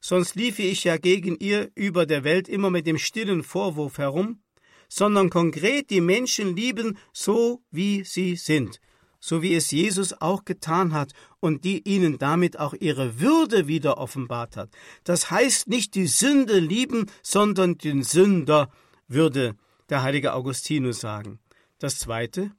sonst 0.00 0.34
liefe 0.36 0.62
ich 0.62 0.84
ja 0.84 0.96
gegen 0.96 1.36
ihr 1.36 1.70
über 1.74 2.06
der 2.06 2.24
Welt 2.24 2.48
immer 2.48 2.70
mit 2.70 2.86
dem 2.86 2.98
stillen 2.98 3.42
Vorwurf 3.42 3.98
herum, 3.98 4.42
sondern 4.88 5.30
konkret 5.30 5.90
die 5.90 6.00
Menschen 6.00 6.56
lieben, 6.56 6.98
so 7.12 7.62
wie 7.70 8.04
sie 8.04 8.36
sind, 8.36 8.80
so 9.20 9.42
wie 9.42 9.54
es 9.54 9.70
Jesus 9.70 10.20
auch 10.20 10.44
getan 10.44 10.92
hat 10.92 11.12
und 11.38 11.64
die 11.64 11.86
ihnen 11.86 12.18
damit 12.18 12.58
auch 12.58 12.74
ihre 12.74 13.20
Würde 13.20 13.68
wieder 13.68 13.98
offenbart 13.98 14.56
hat. 14.56 14.70
Das 15.04 15.30
heißt 15.30 15.68
nicht 15.68 15.94
die 15.94 16.06
Sünde 16.06 16.58
lieben, 16.58 17.06
sondern 17.22 17.78
den 17.78 18.02
Sünder, 18.02 18.70
würde 19.06 19.56
der 19.90 20.02
heilige 20.02 20.32
Augustinus 20.34 21.00
sagen. 21.00 21.38
Das 21.78 21.98
zweite, 21.98 22.52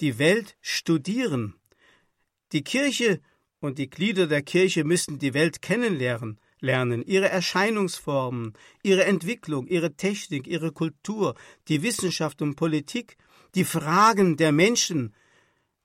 die 0.00 0.18
Welt 0.18 0.56
studieren. 0.60 1.54
Die 2.52 2.64
Kirche 2.64 3.20
und 3.60 3.78
die 3.78 3.88
Glieder 3.88 4.26
der 4.26 4.42
Kirche 4.42 4.84
müssen 4.84 5.18
die 5.18 5.34
Welt 5.34 5.62
kennenlernen, 5.62 6.40
lernen, 6.60 7.02
ihre 7.02 7.28
Erscheinungsformen, 7.28 8.54
ihre 8.82 9.04
Entwicklung, 9.04 9.66
ihre 9.66 9.94
Technik, 9.94 10.46
ihre 10.46 10.72
Kultur, 10.72 11.34
die 11.68 11.82
Wissenschaft 11.82 12.42
und 12.42 12.56
Politik, 12.56 13.16
die 13.54 13.64
Fragen 13.64 14.36
der 14.36 14.52
Menschen 14.52 15.14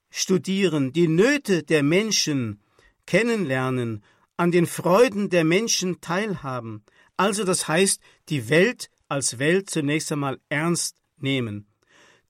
studieren, 0.10 0.94
die 0.94 1.08
Nöte 1.08 1.64
der 1.64 1.84
Menschen 1.84 2.62
kennenlernen, 3.06 4.04
an 4.38 4.52
den 4.52 4.68
Freuden 4.68 5.30
der 5.30 5.44
Menschen 5.44 6.00
teilhaben. 6.02 6.84
Also 7.18 7.44
das 7.44 7.68
heißt, 7.68 8.00
die 8.30 8.50
Welt 8.50 8.90
als 9.10 9.40
Welt 9.40 9.70
zunächst 9.70 10.12
einmal 10.12 10.40
ernst 10.50 10.98
nehmen. 11.18 11.68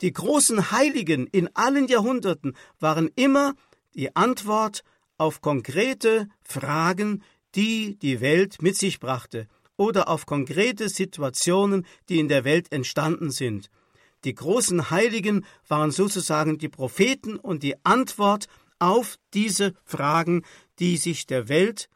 Die 0.01 0.13
großen 0.13 0.71
Heiligen 0.71 1.27
in 1.27 1.49
allen 1.55 1.87
Jahrhunderten 1.87 2.55
waren 2.79 3.09
immer 3.15 3.55
die 3.95 4.15
Antwort 4.15 4.83
auf 5.17 5.41
konkrete 5.41 6.27
Fragen, 6.41 7.23
die 7.55 7.97
die 7.97 8.21
Welt 8.21 8.61
mit 8.61 8.77
sich 8.77 8.99
brachte, 8.99 9.47
oder 9.75 10.07
auf 10.07 10.25
konkrete 10.25 10.89
Situationen, 10.89 11.85
die 12.09 12.19
in 12.19 12.27
der 12.27 12.43
Welt 12.43 12.71
entstanden 12.71 13.31
sind. 13.31 13.69
Die 14.23 14.33
großen 14.33 14.89
Heiligen 14.89 15.45
waren 15.67 15.91
sozusagen 15.91 16.57
die 16.57 16.69
Propheten 16.69 17.37
und 17.37 17.63
die 17.63 17.75
Antwort 17.85 18.47
auf 18.79 19.17
diese 19.33 19.73
Fragen, 19.85 20.43
die 20.79 20.97
sich 20.97 21.25
der 21.25 21.49
Welt 21.49 21.89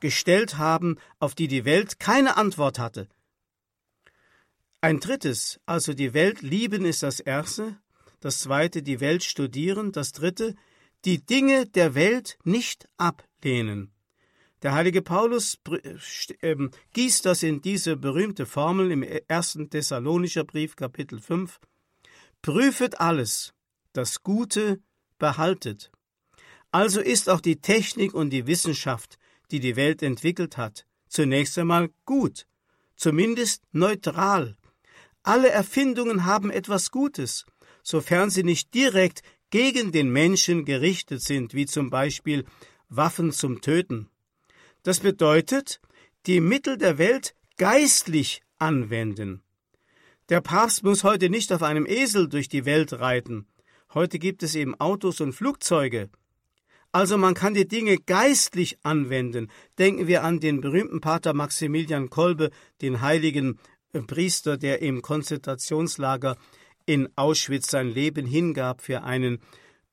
gestellt 0.00 0.58
haben, 0.58 0.96
auf 1.18 1.34
die 1.34 1.48
die 1.48 1.64
Welt 1.64 1.98
keine 1.98 2.36
Antwort 2.36 2.78
hatte. 2.78 3.08
Ein 4.80 5.00
drittes, 5.00 5.58
also 5.66 5.92
die 5.92 6.14
Welt 6.14 6.42
lieben 6.42 6.84
ist 6.84 7.02
das 7.02 7.18
erste, 7.18 7.76
das 8.20 8.40
zweite 8.40 8.82
die 8.82 9.00
Welt 9.00 9.24
studieren, 9.24 9.90
das 9.90 10.12
dritte 10.12 10.54
die 11.04 11.24
Dinge 11.24 11.66
der 11.66 11.94
Welt 11.94 12.38
nicht 12.44 12.88
ablehnen. 12.96 13.92
Der 14.62 14.72
heilige 14.72 15.02
Paulus 15.02 15.58
ähm, 16.42 16.70
gießt 16.92 17.24
das 17.24 17.44
in 17.44 17.60
diese 17.62 17.96
berühmte 17.96 18.44
Formel 18.44 18.90
im 18.90 19.04
ersten 19.04 19.70
Thessalonischer 19.70 20.42
Brief 20.42 20.74
Kapitel 20.74 21.20
5. 21.20 21.60
Prüfet 22.42 23.00
alles, 23.00 23.54
das 23.92 24.22
Gute 24.22 24.80
behaltet. 25.18 25.92
Also 26.72 27.00
ist 27.00 27.30
auch 27.30 27.40
die 27.40 27.60
Technik 27.60 28.14
und 28.14 28.30
die 28.30 28.46
Wissenschaft, 28.46 29.18
die 29.50 29.60
die 29.60 29.76
Welt 29.76 30.02
entwickelt 30.02 30.56
hat, 30.56 30.86
zunächst 31.08 31.56
einmal 31.56 31.90
gut, 32.04 32.46
zumindest 32.96 33.62
neutral. 33.72 34.56
Alle 35.22 35.50
Erfindungen 35.50 36.24
haben 36.24 36.50
etwas 36.50 36.90
Gutes, 36.90 37.46
sofern 37.82 38.30
sie 38.30 38.42
nicht 38.42 38.74
direkt 38.74 39.22
gegen 39.50 39.92
den 39.92 40.10
Menschen 40.10 40.64
gerichtet 40.64 41.22
sind, 41.22 41.54
wie 41.54 41.66
zum 41.66 41.90
Beispiel 41.90 42.44
Waffen 42.88 43.32
zum 43.32 43.60
Töten. 43.60 44.10
Das 44.82 45.00
bedeutet, 45.00 45.80
die 46.26 46.40
Mittel 46.40 46.78
der 46.78 46.98
Welt 46.98 47.34
geistlich 47.56 48.42
anwenden. 48.58 49.42
Der 50.28 50.40
Papst 50.40 50.84
muss 50.84 51.04
heute 51.04 51.30
nicht 51.30 51.52
auf 51.52 51.62
einem 51.62 51.86
Esel 51.86 52.28
durch 52.28 52.48
die 52.48 52.64
Welt 52.64 52.92
reiten. 52.92 53.46
Heute 53.94 54.18
gibt 54.18 54.42
es 54.42 54.54
eben 54.54 54.78
Autos 54.78 55.20
und 55.20 55.32
Flugzeuge. 55.32 56.10
Also 56.92 57.18
man 57.18 57.34
kann 57.34 57.54
die 57.54 57.68
Dinge 57.68 57.96
geistlich 57.98 58.78
anwenden. 58.82 59.50
Denken 59.78 60.06
wir 60.06 60.24
an 60.24 60.40
den 60.40 60.60
berühmten 60.60 61.00
Pater 61.00 61.34
Maximilian 61.34 62.10
Kolbe, 62.10 62.50
den 62.80 63.00
heiligen 63.00 63.58
äh, 63.92 64.00
Priester, 64.00 64.56
der 64.56 64.82
im 64.82 65.02
Konzentrationslager 65.02 66.36
in 66.86 67.08
Auschwitz 67.16 67.70
sein 67.70 67.88
Leben 67.88 68.26
hingab 68.26 68.80
für 68.80 69.02
einen 69.02 69.38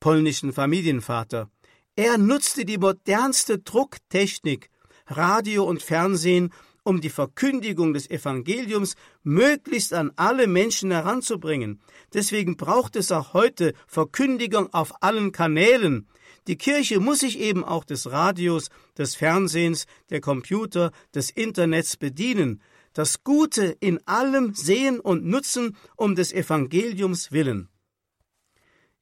polnischen 0.00 0.52
Familienvater. 0.52 1.50
Er 1.96 2.18
nutzte 2.18 2.64
die 2.64 2.78
modernste 2.78 3.58
Drucktechnik, 3.58 4.70
Radio 5.06 5.64
und 5.64 5.82
Fernsehen, 5.82 6.52
um 6.86 7.00
die 7.00 7.10
Verkündigung 7.10 7.94
des 7.94 8.08
Evangeliums 8.08 8.94
möglichst 9.24 9.92
an 9.92 10.12
alle 10.14 10.46
Menschen 10.46 10.92
heranzubringen. 10.92 11.80
Deswegen 12.14 12.56
braucht 12.56 12.94
es 12.94 13.10
auch 13.10 13.34
heute 13.34 13.74
Verkündigung 13.88 14.72
auf 14.72 15.02
allen 15.02 15.32
Kanälen. 15.32 16.06
Die 16.46 16.56
Kirche 16.56 17.00
muss 17.00 17.20
sich 17.20 17.40
eben 17.40 17.64
auch 17.64 17.82
des 17.84 18.10
Radios, 18.10 18.68
des 18.96 19.16
Fernsehens, 19.16 19.86
der 20.10 20.20
Computer, 20.20 20.92
des 21.12 21.30
Internets 21.30 21.96
bedienen, 21.96 22.62
das 22.92 23.24
Gute 23.24 23.76
in 23.80 23.98
allem 24.06 24.54
sehen 24.54 25.00
und 25.00 25.24
nutzen 25.24 25.76
um 25.96 26.14
des 26.14 26.32
Evangeliums 26.32 27.32
willen. 27.32 27.68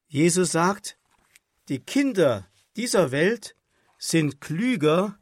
Jesus 0.08 0.52
sagt, 0.52 0.96
die 1.68 1.80
Kinder 1.80 2.46
dieser 2.76 3.12
Welt 3.12 3.56
sind 3.98 4.40
klüger 4.40 5.18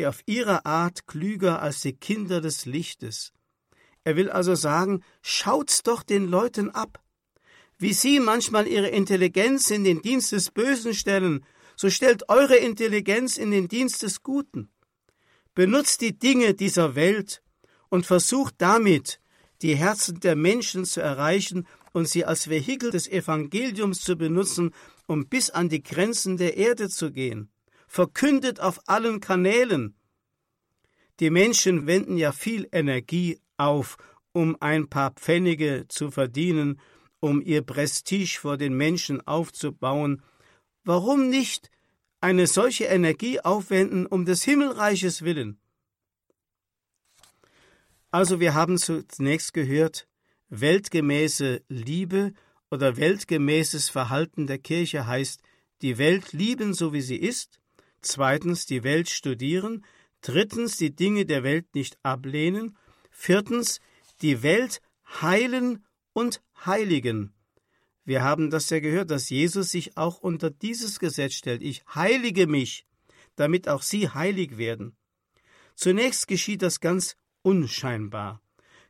auf 0.00 0.22
ihre 0.26 0.64
Art 0.64 1.06
klüger 1.06 1.62
als 1.62 1.82
die 1.82 1.92
Kinder 1.92 2.40
des 2.40 2.66
Lichtes. 2.66 3.32
Er 4.04 4.16
will 4.16 4.30
also 4.30 4.54
sagen, 4.54 5.04
schaut's 5.22 5.82
doch 5.82 6.02
den 6.02 6.26
Leuten 6.26 6.70
ab. 6.70 7.00
Wie 7.78 7.92
sie 7.92 8.20
manchmal 8.20 8.66
ihre 8.66 8.88
Intelligenz 8.88 9.70
in 9.70 9.84
den 9.84 10.02
Dienst 10.02 10.32
des 10.32 10.50
Bösen 10.50 10.94
stellen, 10.94 11.44
so 11.76 11.90
stellt 11.90 12.28
eure 12.28 12.56
Intelligenz 12.56 13.36
in 13.36 13.50
den 13.50 13.68
Dienst 13.68 14.02
des 14.02 14.22
Guten. 14.22 14.70
Benutzt 15.54 16.00
die 16.00 16.18
Dinge 16.18 16.54
dieser 16.54 16.94
Welt 16.94 17.42
und 17.88 18.06
versucht 18.06 18.54
damit, 18.58 19.20
die 19.62 19.76
Herzen 19.76 20.20
der 20.20 20.34
Menschen 20.34 20.84
zu 20.84 21.00
erreichen 21.00 21.66
und 21.92 22.08
sie 22.08 22.24
als 22.24 22.48
Vehikel 22.48 22.90
des 22.90 23.06
Evangeliums 23.06 24.00
zu 24.00 24.16
benutzen, 24.16 24.72
um 25.06 25.28
bis 25.28 25.50
an 25.50 25.68
die 25.68 25.82
Grenzen 25.82 26.36
der 26.36 26.56
Erde 26.56 26.88
zu 26.88 27.12
gehen 27.12 27.51
verkündet 27.92 28.58
auf 28.58 28.80
allen 28.88 29.20
Kanälen. 29.20 29.94
Die 31.20 31.28
Menschen 31.28 31.86
wenden 31.86 32.16
ja 32.16 32.32
viel 32.32 32.66
Energie 32.72 33.38
auf, 33.58 33.98
um 34.32 34.56
ein 34.60 34.88
paar 34.88 35.10
Pfennige 35.10 35.84
zu 35.88 36.10
verdienen, 36.10 36.80
um 37.20 37.42
ihr 37.42 37.60
Prestige 37.60 38.38
vor 38.40 38.56
den 38.56 38.74
Menschen 38.74 39.20
aufzubauen. 39.26 40.22
Warum 40.84 41.28
nicht 41.28 41.70
eine 42.22 42.46
solche 42.46 42.84
Energie 42.84 43.40
aufwenden 43.40 44.06
um 44.06 44.24
des 44.24 44.42
Himmelreiches 44.42 45.20
willen? 45.20 45.60
Also 48.10 48.40
wir 48.40 48.54
haben 48.54 48.78
zunächst 48.78 49.52
gehört, 49.52 50.08
weltgemäße 50.48 51.62
Liebe 51.68 52.32
oder 52.70 52.96
weltgemäßes 52.96 53.90
Verhalten 53.90 54.46
der 54.46 54.58
Kirche 54.58 55.06
heißt, 55.06 55.42
die 55.82 55.98
Welt 55.98 56.32
lieben, 56.32 56.72
so 56.72 56.94
wie 56.94 57.02
sie 57.02 57.16
ist, 57.16 57.61
zweitens 58.02 58.66
die 58.66 58.84
Welt 58.84 59.08
studieren, 59.08 59.84
drittens 60.20 60.76
die 60.76 60.94
Dinge 60.94 61.26
der 61.26 61.42
Welt 61.42 61.74
nicht 61.74 61.98
ablehnen, 62.02 62.76
viertens 63.10 63.80
die 64.20 64.42
Welt 64.42 64.80
heilen 65.20 65.84
und 66.12 66.42
heiligen. 66.64 67.32
Wir 68.04 68.22
haben 68.22 68.50
das 68.50 68.68
ja 68.70 68.80
gehört, 68.80 69.10
dass 69.10 69.30
Jesus 69.30 69.70
sich 69.70 69.96
auch 69.96 70.18
unter 70.18 70.50
dieses 70.50 70.98
Gesetz 70.98 71.34
stellt. 71.34 71.62
Ich 71.62 71.84
heilige 71.94 72.46
mich, 72.46 72.84
damit 73.36 73.68
auch 73.68 73.82
sie 73.82 74.08
heilig 74.08 74.58
werden. 74.58 74.96
Zunächst 75.74 76.26
geschieht 76.26 76.62
das 76.62 76.80
ganz 76.80 77.16
unscheinbar. 77.42 78.40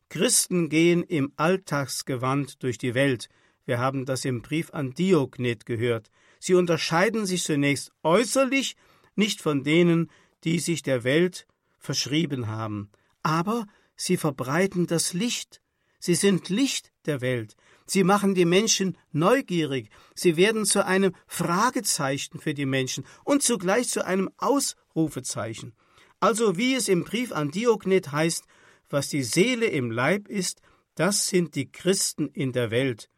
Christen 0.08 0.68
gehen 0.68 1.02
im 1.02 1.32
Alltagsgewand 1.36 2.62
durch 2.62 2.78
die 2.78 2.94
Welt. 2.94 3.28
Wir 3.64 3.78
haben 3.78 4.04
das 4.04 4.24
im 4.24 4.42
Brief 4.42 4.72
an 4.72 4.92
Diognet 4.92 5.64
gehört. 5.66 6.10
Sie 6.38 6.54
unterscheiden 6.54 7.24
sich 7.24 7.44
zunächst 7.44 7.92
äußerlich 8.02 8.76
nicht 9.14 9.40
von 9.40 9.64
denen, 9.64 10.10
die 10.44 10.58
sich 10.58 10.82
der 10.82 11.04
Welt 11.04 11.46
verschrieben 11.78 12.46
haben, 12.46 12.90
aber 13.22 13.66
sie 13.96 14.16
verbreiten 14.16 14.86
das 14.86 15.12
Licht. 15.12 15.60
Sie 15.98 16.14
sind 16.14 16.48
Licht 16.48 16.92
der 17.06 17.20
Welt. 17.20 17.56
Sie 17.86 18.04
machen 18.04 18.34
die 18.34 18.44
Menschen 18.44 18.96
neugierig. 19.12 19.90
Sie 20.14 20.36
werden 20.36 20.64
zu 20.64 20.84
einem 20.84 21.14
Fragezeichen 21.26 22.40
für 22.40 22.54
die 22.54 22.66
Menschen 22.66 23.04
und 23.24 23.42
zugleich 23.42 23.88
zu 23.88 24.04
einem 24.04 24.30
Ausrufezeichen. 24.38 25.74
Also 26.20 26.56
wie 26.56 26.74
es 26.74 26.88
im 26.88 27.04
Brief 27.04 27.32
an 27.32 27.50
Diognet 27.50 28.12
heißt, 28.12 28.44
was 28.88 29.08
die 29.08 29.22
Seele 29.22 29.66
im 29.66 29.90
Leib 29.90 30.28
ist, 30.28 30.60
das 30.94 31.26
sind 31.26 31.54
die 31.54 31.70
Christen 31.70 32.28
in 32.28 32.52
der 32.52 32.70
Welt. 32.70 33.08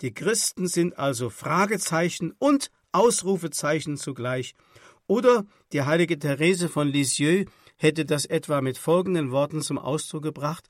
Die 0.00 0.12
Christen 0.12 0.66
sind 0.66 0.98
also 0.98 1.30
Fragezeichen 1.30 2.32
und 2.38 2.70
Ausrufezeichen 2.92 3.96
zugleich. 3.96 4.54
Oder 5.06 5.44
die 5.72 5.82
heilige 5.82 6.18
Therese 6.18 6.68
von 6.68 6.88
Lisieux 6.88 7.50
hätte 7.76 8.04
das 8.04 8.24
etwa 8.24 8.60
mit 8.60 8.78
folgenden 8.78 9.30
Worten 9.30 9.60
zum 9.60 9.78
Ausdruck 9.78 10.22
gebracht 10.22 10.68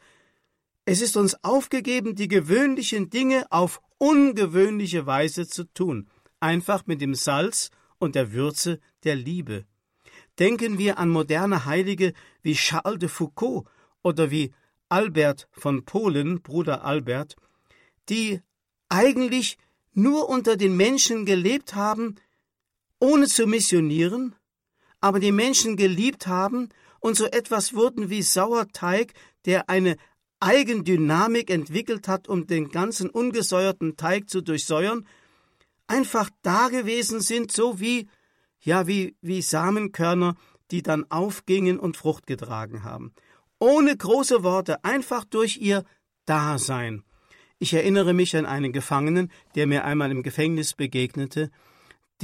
Es 0.86 1.00
ist 1.00 1.16
uns 1.16 1.42
aufgegeben, 1.42 2.14
die 2.14 2.28
gewöhnlichen 2.28 3.08
Dinge 3.08 3.46
auf 3.50 3.80
ungewöhnliche 3.98 5.06
Weise 5.06 5.46
zu 5.46 5.64
tun, 5.72 6.08
einfach 6.40 6.86
mit 6.86 7.00
dem 7.00 7.14
Salz 7.14 7.70
und 7.98 8.14
der 8.14 8.32
Würze 8.32 8.80
der 9.04 9.16
Liebe. 9.16 9.64
Denken 10.38 10.78
wir 10.78 10.98
an 10.98 11.08
moderne 11.08 11.64
Heilige 11.64 12.12
wie 12.42 12.54
Charles 12.54 12.98
de 12.98 13.08
Foucault 13.08 13.66
oder 14.02 14.30
wie 14.30 14.52
Albert 14.88 15.48
von 15.52 15.84
Polen, 15.84 16.42
Bruder 16.42 16.84
Albert, 16.84 17.36
die 18.10 18.42
eigentlich 18.88 19.56
nur 19.92 20.28
unter 20.28 20.56
den 20.56 20.76
Menschen 20.76 21.24
gelebt 21.24 21.74
haben, 21.74 22.16
ohne 23.00 23.26
zu 23.26 23.46
missionieren, 23.46 24.34
aber 25.00 25.20
die 25.20 25.32
Menschen 25.32 25.76
geliebt 25.76 26.26
haben 26.26 26.70
und 27.00 27.16
so 27.16 27.26
etwas 27.26 27.74
wurden 27.74 28.08
wie 28.10 28.22
Sauerteig, 28.22 29.12
der 29.44 29.68
eine 29.68 29.96
Eigendynamik 30.40 31.50
entwickelt 31.50 32.08
hat, 32.08 32.28
um 32.28 32.46
den 32.46 32.70
ganzen 32.70 33.10
ungesäuerten 33.10 33.96
Teig 33.96 34.28
zu 34.28 34.42
durchsäuern, 34.42 35.06
einfach 35.86 36.30
da 36.42 36.68
gewesen 36.68 37.20
sind, 37.20 37.52
so 37.52 37.80
wie, 37.80 38.08
ja, 38.60 38.86
wie, 38.86 39.16
wie 39.20 39.42
Samenkörner, 39.42 40.36
die 40.70 40.82
dann 40.82 41.10
aufgingen 41.10 41.78
und 41.78 41.96
Frucht 41.96 42.26
getragen 42.26 42.84
haben. 42.84 43.12
Ohne 43.58 43.96
große 43.96 44.42
Worte, 44.42 44.84
einfach 44.84 45.24
durch 45.24 45.58
ihr 45.58 45.84
Dasein. 46.26 47.04
Ich 47.58 47.72
erinnere 47.72 48.12
mich 48.12 48.36
an 48.36 48.46
einen 48.46 48.72
Gefangenen, 48.72 49.30
der 49.54 49.66
mir 49.66 49.84
einmal 49.84 50.10
im 50.10 50.22
Gefängnis 50.22 50.74
begegnete, 50.74 51.50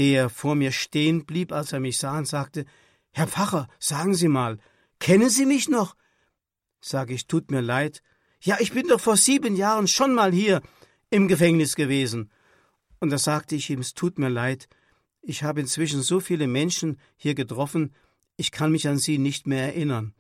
der 0.00 0.30
vor 0.30 0.54
mir 0.54 0.72
stehen 0.72 1.26
blieb, 1.26 1.52
als 1.52 1.74
er 1.74 1.80
mich 1.80 1.98
sah 1.98 2.16
und 2.16 2.26
sagte, 2.26 2.64
Herr 3.12 3.26
Pfarrer, 3.26 3.68
sagen 3.78 4.14
Sie 4.14 4.28
mal, 4.28 4.56
kennen 4.98 5.28
Sie 5.28 5.44
mich 5.44 5.68
noch? 5.68 5.94
Sag 6.80 7.10
ich, 7.10 7.26
tut 7.26 7.50
mir 7.50 7.60
leid. 7.60 8.02
Ja, 8.40 8.56
ich 8.60 8.72
bin 8.72 8.88
doch 8.88 8.98
vor 8.98 9.18
sieben 9.18 9.56
Jahren 9.56 9.88
schon 9.88 10.14
mal 10.14 10.32
hier 10.32 10.62
im 11.10 11.28
Gefängnis 11.28 11.76
gewesen. 11.76 12.30
Und 12.98 13.10
da 13.10 13.18
sagte 13.18 13.56
ich 13.56 13.68
ihm, 13.68 13.80
es 13.80 13.92
tut 13.92 14.18
mir 14.18 14.30
leid, 14.30 14.70
ich 15.20 15.42
habe 15.42 15.60
inzwischen 15.60 16.00
so 16.00 16.18
viele 16.18 16.46
Menschen 16.46 16.98
hier 17.18 17.34
getroffen, 17.34 17.94
ich 18.38 18.52
kann 18.52 18.72
mich 18.72 18.88
an 18.88 18.96
sie 18.96 19.18
nicht 19.18 19.46
mehr 19.46 19.64
erinnern. 19.64 20.14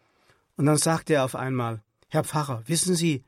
Und 0.58 0.66
dann 0.66 0.76
sagte 0.76 1.14
er 1.14 1.24
auf 1.24 1.34
einmal, 1.34 1.82
Herr 2.08 2.24
Pfarrer, 2.24 2.64
wissen 2.66 2.94
Sie, 2.94 3.24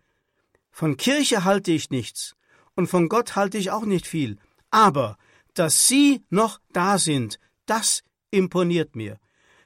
von 0.71 0.99
Kirche 0.99 1.45
halte 1.45 1.73
ich 1.73 1.89
nichts 1.89 2.37
und 2.75 2.89
von 2.89 3.09
Gott 3.09 3.37
halte 3.37 3.57
ich 3.57 3.71
auch 3.71 3.87
nicht 3.87 4.07
viel, 4.07 4.37
aber 4.71 5.17
dass 5.55 5.89
Sie 5.89 6.25
noch 6.31 6.61
da 6.73 6.99
sind, 6.99 7.39
das 7.67 8.03
imponiert 8.31 8.97
mir. 8.97 9.19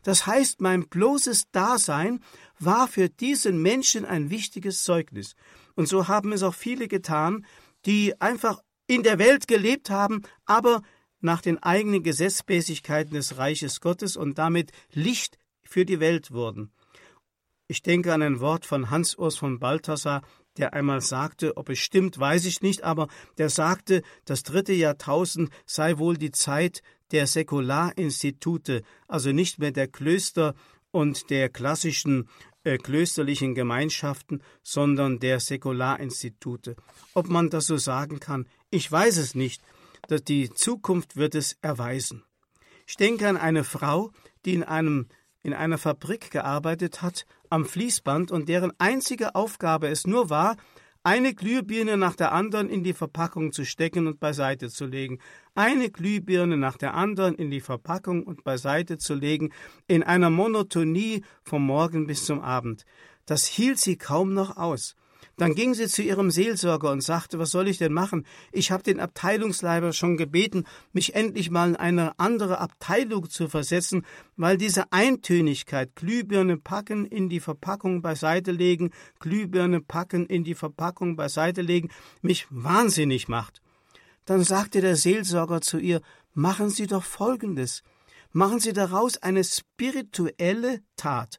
Das 0.02 0.26
heißt, 0.26 0.60
mein 0.60 0.88
bloßes 0.88 1.50
Dasein 1.50 2.20
war 2.58 2.86
für 2.86 3.08
diesen 3.08 3.60
Menschen 3.60 4.04
ein 4.04 4.30
wichtiges 4.30 4.84
Zeugnis. 4.84 5.34
Und 5.74 5.88
so 5.88 6.08
haben 6.08 6.32
es 6.32 6.42
auch 6.42 6.54
viele 6.54 6.86
getan, 6.88 7.44
die 7.86 8.20
einfach 8.20 8.60
in 8.86 9.02
der 9.02 9.18
Welt 9.18 9.48
gelebt 9.48 9.90
haben, 9.90 10.22
aber 10.44 10.82
nach 11.20 11.40
den 11.40 11.62
eigenen 11.62 12.02
Gesetzmäßigkeiten 12.02 13.14
des 13.14 13.36
Reiches 13.36 13.80
Gottes 13.80 14.16
und 14.16 14.38
damit 14.38 14.70
Licht 14.92 15.38
für 15.64 15.84
die 15.84 15.98
Welt 15.98 16.30
wurden. 16.30 16.72
Ich 17.68 17.82
denke 17.82 18.14
an 18.14 18.22
ein 18.22 18.38
Wort 18.38 18.64
von 18.64 18.90
Hans 18.90 19.16
Urs 19.16 19.36
von 19.36 19.58
Balthasar, 19.58 20.22
der 20.58 20.74
einmal 20.74 21.00
sagte, 21.00 21.56
ob 21.56 21.68
es 21.68 21.78
stimmt, 21.78 22.18
weiß 22.18 22.44
ich 22.46 22.62
nicht, 22.62 22.82
aber 22.82 23.08
der 23.38 23.50
sagte, 23.50 24.02
das 24.24 24.42
dritte 24.42 24.72
Jahrtausend 24.72 25.50
sei 25.66 25.98
wohl 25.98 26.16
die 26.16 26.32
Zeit 26.32 26.82
der 27.12 27.26
Säkularinstitute, 27.26 28.82
also 29.06 29.32
nicht 29.32 29.58
mehr 29.58 29.72
der 29.72 29.88
Klöster 29.88 30.54
und 30.90 31.30
der 31.30 31.48
klassischen 31.48 32.28
äh, 32.64 32.78
klösterlichen 32.78 33.54
Gemeinschaften, 33.54 34.42
sondern 34.62 35.20
der 35.20 35.38
Säkularinstitute. 35.38 36.74
Ob 37.14 37.28
man 37.28 37.48
das 37.48 37.66
so 37.66 37.76
sagen 37.76 38.18
kann, 38.18 38.48
ich 38.70 38.90
weiß 38.90 39.18
es 39.18 39.34
nicht. 39.34 39.62
Die 40.28 40.50
Zukunft 40.50 41.16
wird 41.16 41.34
es 41.34 41.56
erweisen. 41.62 42.24
Ich 42.86 42.96
denke 42.96 43.28
an 43.28 43.36
eine 43.36 43.64
Frau, 43.64 44.10
die 44.44 44.54
in 44.54 44.62
einem 44.62 45.08
in 45.46 45.54
einer 45.54 45.78
Fabrik 45.78 46.32
gearbeitet 46.32 47.02
hat, 47.02 47.24
am 47.50 47.64
Fließband 47.64 48.32
und 48.32 48.48
deren 48.48 48.72
einzige 48.78 49.36
Aufgabe 49.36 49.86
es 49.86 50.06
nur 50.06 50.28
war, 50.28 50.56
eine 51.04 51.34
Glühbirne 51.34 51.96
nach 51.96 52.16
der 52.16 52.32
anderen 52.32 52.68
in 52.68 52.82
die 52.82 52.92
Verpackung 52.92 53.52
zu 53.52 53.64
stecken 53.64 54.08
und 54.08 54.18
beiseite 54.18 54.70
zu 54.70 54.86
legen, 54.86 55.20
eine 55.54 55.88
Glühbirne 55.88 56.56
nach 56.56 56.76
der 56.76 56.94
anderen 56.94 57.36
in 57.36 57.48
die 57.48 57.60
Verpackung 57.60 58.24
und 58.24 58.42
beiseite 58.42 58.98
zu 58.98 59.14
legen, 59.14 59.52
in 59.86 60.02
einer 60.02 60.30
Monotonie 60.30 61.22
vom 61.44 61.64
Morgen 61.64 62.08
bis 62.08 62.24
zum 62.24 62.40
Abend. 62.40 62.84
Das 63.24 63.46
hielt 63.46 63.78
sie 63.78 63.96
kaum 63.96 64.34
noch 64.34 64.56
aus. 64.56 64.96
Dann 65.36 65.54
ging 65.54 65.74
sie 65.74 65.88
zu 65.88 66.02
ihrem 66.02 66.30
Seelsorger 66.30 66.90
und 66.90 67.02
sagte, 67.02 67.38
was 67.38 67.50
soll 67.50 67.68
ich 67.68 67.78
denn 67.78 67.92
machen? 67.92 68.26
Ich 68.52 68.70
habe 68.70 68.82
den 68.82 69.00
Abteilungsleiter 69.00 69.92
schon 69.92 70.16
gebeten, 70.16 70.64
mich 70.92 71.14
endlich 71.14 71.50
mal 71.50 71.70
in 71.70 71.76
eine 71.76 72.18
andere 72.18 72.58
Abteilung 72.58 73.28
zu 73.28 73.48
versetzen, 73.48 74.06
weil 74.36 74.56
diese 74.56 74.92
Eintönigkeit, 74.92 75.94
Glühbirne 75.94 76.56
packen, 76.56 77.04
in 77.04 77.28
die 77.28 77.40
Verpackung 77.40 78.02
beiseite 78.02 78.52
legen, 78.52 78.90
Glühbirne 79.20 79.80
packen, 79.80 80.26
in 80.26 80.44
die 80.44 80.54
Verpackung 80.54 81.16
beiseite 81.16 81.62
legen, 81.62 81.90
mich 82.22 82.46
wahnsinnig 82.50 83.28
macht. 83.28 83.60
Dann 84.24 84.42
sagte 84.42 84.80
der 84.80 84.96
Seelsorger 84.96 85.60
zu 85.60 85.78
ihr, 85.78 86.00
machen 86.32 86.70
Sie 86.70 86.86
doch 86.86 87.04
Folgendes. 87.04 87.82
Machen 88.32 88.58
Sie 88.58 88.72
daraus 88.72 89.18
eine 89.18 89.44
spirituelle 89.44 90.80
Tat 90.96 91.38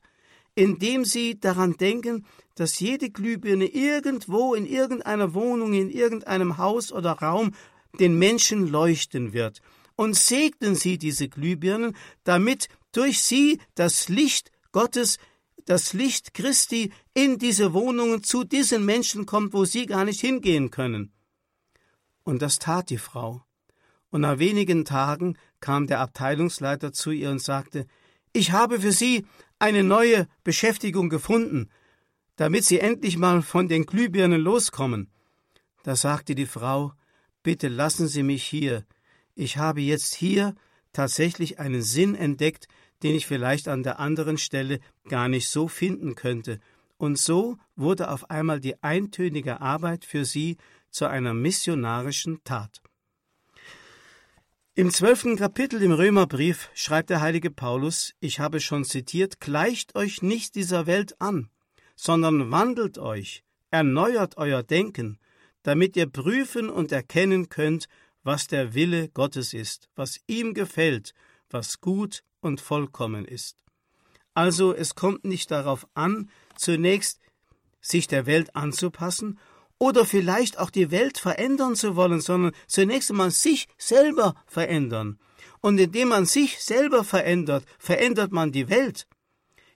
indem 0.58 1.06
sie 1.06 1.40
daran 1.40 1.78
denken, 1.78 2.26
dass 2.60 2.80
jede 2.80 3.10
Glühbirne 3.10 3.66
irgendwo 3.66 4.54
in 4.54 4.66
irgendeiner 4.66 5.34
Wohnung, 5.34 5.74
in 5.74 5.90
irgendeinem 5.90 6.58
Haus 6.58 6.92
oder 6.92 7.12
Raum 7.14 7.54
den 8.00 8.18
Menschen 8.18 8.68
leuchten 8.68 9.34
wird. 9.34 9.62
Und 9.96 10.16
segnen 10.16 10.76
Sie 10.76 10.98
diese 10.98 11.28
Glühbirnen, 11.28 11.96
damit 12.24 12.68
durch 12.92 13.20
sie 13.20 13.60
das 13.76 14.10
Licht 14.10 14.52
Gottes, 14.72 15.18
das 15.66 15.94
Licht 15.94 16.34
Christi 16.34 16.92
in 17.14 17.38
diese 17.38 17.74
Wohnungen 17.74 18.24
zu 18.24 18.44
diesen 18.44 18.86
Menschen 18.86 19.26
kommt, 19.26 19.54
wo 19.54 19.66
sie 19.66 19.86
gar 19.86 20.06
nicht 20.06 20.22
hingehen 20.22 20.72
können. 20.72 21.12
Und 22.24 22.42
das 22.42 22.58
tat 22.58 22.90
die 22.90 22.98
Frau. 22.98 23.44
Und 24.10 24.22
nach 24.22 24.40
wenigen 24.40 24.84
Tagen 24.84 25.38
kam 25.60 25.88
der 25.88 26.00
Abteilungsleiter 26.00 26.92
zu 26.92 27.12
ihr 27.12 27.30
und 27.30 27.42
sagte, 27.42 27.86
ich 28.34 28.52
habe 28.52 28.82
für 28.82 28.92
Sie 28.92 29.26
eine 29.60 29.84
neue 29.84 30.28
Beschäftigung 30.44 31.10
gefunden, 31.10 31.70
damit 32.38 32.64
Sie 32.64 32.80
endlich 32.80 33.18
mal 33.18 33.42
von 33.42 33.68
den 33.68 33.86
Glühbirnen 33.86 34.40
loskommen. 34.40 35.10
Da 35.84 35.96
sagte 35.96 36.34
die 36.34 36.46
Frau, 36.46 36.94
bitte 37.44 37.68
lassen 37.68 38.08
Sie 38.08 38.24
mich 38.24 38.46
hier. 38.46 38.86
Ich 39.36 39.58
habe 39.58 39.82
jetzt 39.82 40.16
hier 40.16 40.56
tatsächlich 40.94 41.60
einen 41.60 41.82
Sinn 41.82 42.16
entdeckt, 42.16 42.68
den 43.04 43.16
ich 43.16 43.28
vielleicht 43.28 43.68
an 43.68 43.84
der 43.84 44.00
anderen 44.00 44.38
Stelle 44.38 44.80
gar 45.10 45.28
nicht 45.28 45.50
so 45.50 45.68
finden 45.68 46.16
könnte. 46.16 46.60
Und 46.98 47.20
so 47.20 47.58
wurde 47.76 48.10
auf 48.10 48.30
einmal 48.30 48.60
die 48.60 48.82
eintönige 48.82 49.62
Arbeit 49.62 50.06
für 50.06 50.26
sie 50.26 50.58
zu 50.90 51.06
einer 51.06 51.34
missionarischen 51.34 52.44
Tat. 52.44 52.82
Im 54.74 54.92
zwölften 54.92 55.38
Kapitel 55.38 55.82
im 55.82 55.92
Römerbrief 55.92 56.70
schreibt 56.74 57.10
der 57.10 57.22
heilige 57.22 57.50
Paulus, 57.52 58.14
ich 58.20 58.40
habe 58.40 58.60
schon 58.60 58.84
zitiert, 58.84 59.40
gleicht 59.40 59.96
euch 59.96 60.22
nicht 60.22 60.56
dieser 60.56 60.86
Welt 60.86 61.20
an, 61.20 61.50
sondern 61.98 62.52
wandelt 62.52 62.98
euch, 62.98 63.44
erneuert 63.72 64.38
euer 64.38 64.64
Denken, 64.64 65.20
damit 65.64 65.98
ihr 65.98 66.08
prüfen 66.08 66.70
und 66.70 66.94
erkennen 66.94 67.50
könnt, 67.50 67.90
was 68.24 68.48
der 68.48 68.74
Wille 68.74 69.10
Gottes 69.10 69.54
ist, 69.54 69.90
was 69.96 70.22
ihm 70.28 70.54
gefällt, 70.54 71.14
was 71.50 71.82
gut 71.82 72.24
und 72.40 72.62
vollkommen 72.62 73.26
ist. 73.26 73.58
Also 74.34 74.74
es 74.74 74.96
kommt 74.96 75.26
nicht 75.26 75.52
darauf 75.52 75.88
an, 75.96 76.30
zunächst 76.56 77.20
sich 77.82 78.08
der 78.08 78.26
Welt 78.26 78.56
anzupassen 78.56 79.40
oder 79.80 80.06
vielleicht 80.06 80.60
auch 80.60 80.70
die 80.70 80.92
Welt 80.92 81.18
verändern 81.18 81.76
zu 81.76 81.96
wollen, 81.96 82.22
sondern 82.22 82.54
zunächst 82.68 83.10
einmal 83.12 83.32
sich 83.32 83.68
selber 83.78 84.36
verändern. 84.46 85.20
Und 85.62 85.80
indem 85.80 86.10
man 86.10 86.26
sich 86.26 86.60
selber 86.60 87.04
verändert, 87.04 87.66
verändert 87.80 88.32
man 88.32 88.52
die 88.52 88.70
Welt. 88.70 89.08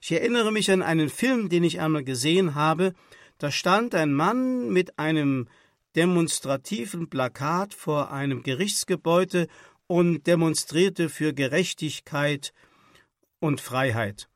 Ich 0.04 0.10
erinnere 0.10 0.50
mich 0.50 0.68
an 0.68 0.82
einen 0.82 1.08
Film, 1.08 1.48
den 1.48 1.62
ich 1.62 1.78
einmal 1.78 2.02
gesehen 2.02 2.56
habe. 2.56 2.92
Da 3.38 3.52
stand 3.52 3.94
ein 3.94 4.12
Mann 4.12 4.68
mit 4.68 4.98
einem 4.98 5.46
demonstrativen 5.94 7.08
Plakat 7.08 7.72
vor 7.72 8.10
einem 8.10 8.42
Gerichtsgebäude 8.42 9.46
und 9.86 10.26
demonstrierte 10.26 11.08
für 11.08 11.32
Gerechtigkeit 11.32 12.52
und 13.38 13.60
Freiheit. 13.60 14.28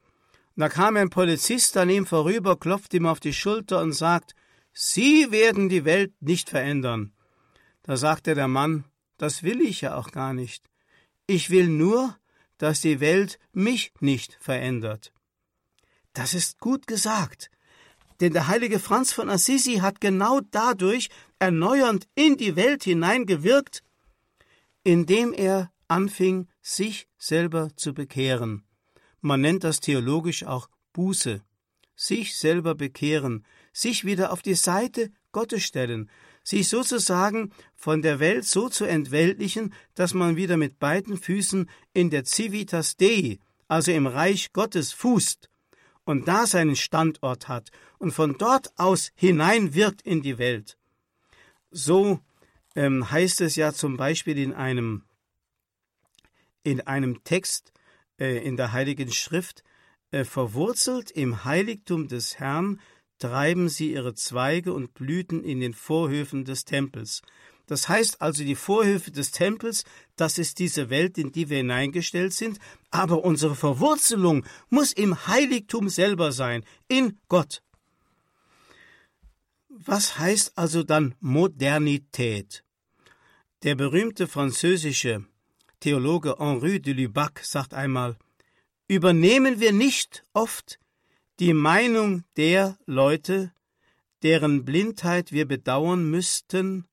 Da 0.55 0.69
kam 0.69 0.97
ein 0.97 1.11
Polizist 1.11 1.77
an 1.79 1.91
ihm 1.91 2.07
vorüber, 2.07 2.57
klopft 2.57 2.95
ihm 2.95 3.07
auf 3.07 3.19
die 3.19 3.35
Schulter 3.35 3.81
und 3.81 3.93
sagt, 3.93 4.37
Sie 4.73 5.33
werden 5.33 5.69
die 5.69 5.85
Welt 5.85 6.13
nicht 6.21 6.49
verändern. 6.49 7.13
Da 7.83 7.97
sagte 7.97 8.37
der 8.37 8.47
Mann, 8.47 8.85
das 9.17 9.43
will 9.43 9.61
ich 9.61 9.81
ja 9.81 9.97
auch 9.97 10.13
gar 10.13 10.33
nicht. 10.33 10.71
Ich 11.27 11.51
will 11.51 11.67
nur, 11.67 12.17
dass 12.57 12.83
die 12.83 13.01
Welt 13.01 13.41
mich 13.53 13.93
nicht 13.99 14.39
verändert. 14.41 15.13
Das 16.17 16.33
ist 16.33 16.61
gut 16.61 16.87
gesagt, 16.87 17.51
denn 18.21 18.33
der 18.33 18.49
heilige 18.49 18.79
Franz 18.79 19.13
von 19.13 19.29
Assisi 19.29 19.81
hat 19.83 20.01
genau 20.01 20.41
dadurch 20.51 21.11
erneuernd 21.39 22.09
in 22.15 22.39
die 22.39 22.57
Welt 22.57 22.85
hineingewirkt, 22.85 23.83
indem 24.83 25.35
er 25.35 25.71
anfing, 25.89 26.49
sich 26.63 27.07
selber 27.19 27.69
zu 27.77 27.93
bekehren. 27.93 28.65
Man 29.21 29.43
nennt 29.43 29.63
das 29.63 29.81
theologisch 29.81 30.45
auch 30.45 30.71
Buße. 30.95 31.43
Sich 31.95 32.39
selber 32.39 32.75
bekehren, 32.75 33.45
sich 33.75 34.07
wieder 34.07 34.33
auf 34.33 34.41
die 34.41 34.55
Seite 34.55 35.11
Gottes 35.33 35.65
stellen, 35.65 36.11
sich 36.43 36.71
sozusagen 36.71 37.53
von 37.75 38.01
der 38.01 38.21
Welt 38.21 38.47
so 38.47 38.71
zu 38.71 38.87
entweltlichen, 38.87 39.75
dass 39.95 40.15
man 40.15 40.37
wieder 40.37 40.57
mit 40.57 40.79
beiden 40.79 41.19
Füßen 41.19 41.69
in 41.93 42.09
der 42.09 42.25
Civitas 42.25 42.97
Dei, 42.97 43.39
also 43.69 43.93
im 43.93 44.07
Reich 44.07 44.55
Gottes, 44.55 44.95
fußt 44.95 45.51
und 46.07 46.27
da 46.29 46.47
seinen 46.47 46.77
Standort 46.77 47.49
hat 47.49 47.71
und 47.99 48.13
von 48.13 48.39
dort 48.39 48.73
aus 48.79 49.11
hineinwirkt 49.15 50.01
in 50.03 50.23
die 50.23 50.39
Welt. 50.39 50.79
So 51.71 52.21
ähm, 52.75 53.11
heißt 53.11 53.43
es 53.43 53.57
ja 53.57 53.75
zum 53.75 53.99
Beispiel 53.99 54.39
in 54.39 54.55
einem, 54.55 55.03
in 56.63 56.81
einem 56.81 57.23
Text 57.25 57.73
äh, 58.19 58.39
in 58.47 58.57
der 58.57 58.73
Heiligen 58.73 59.13
Schrift, 59.13 59.63
äh, 60.13 60.25
verwurzelt 60.25 61.11
im 61.11 61.45
Heiligtum 61.45 62.09
des 62.09 62.39
Herrn 62.39 62.81
treiben 63.19 63.69
sie 63.69 63.93
ihre 63.93 64.15
Zweige 64.15 64.73
und 64.73 64.95
Blüten 64.95 65.43
in 65.43 65.61
den 65.61 65.75
Vorhöfen 65.75 66.45
des 66.45 66.65
Tempels. 66.65 67.23
Das 67.67 67.89
heißt 67.89 68.23
also, 68.23 68.45
die 68.45 68.55
Vorhöfe 68.55 69.11
des 69.11 69.33
Tempels, 69.33 69.85
das 70.15 70.39
ist 70.39 70.59
diese 70.61 70.89
Welt, 70.89 71.19
in 71.19 71.33
die 71.33 71.51
wir 71.51 71.59
hineingestellt 71.59 72.33
sind, 72.33 72.59
aber 72.91 73.25
unsere 73.25 73.57
Verwurzelung 73.57 74.45
muss 74.71 74.93
im 74.93 75.27
Heiligtum 75.27 75.89
selber 75.89 76.31
sein, 76.31 76.65
in 76.89 77.19
Gott. 77.29 77.63
Was 79.69 80.19
heißt 80.19 80.57
also 80.57 80.83
dann 80.85 81.15
Modernität? 81.21 82.65
Der 83.63 83.75
berühmte 83.75 84.27
französische 84.27 85.27
Theologe 85.81 86.37
Henri 86.39 86.81
de 86.81 86.95
Lubac 86.95 87.41
sagt 87.45 87.75
einmal, 87.75 88.17
übernehmen 88.89 89.61
wir 89.61 89.73
nicht 89.73 90.25
oft 90.33 90.79
die 91.39 91.53
Meinung 91.53 92.25
der 92.37 92.79
Leute, 92.87 93.53
deren 94.23 94.65
Blindheit 94.65 95.33
wir 95.33 95.47
bedauern 95.47 96.11
müssten, 96.11 96.87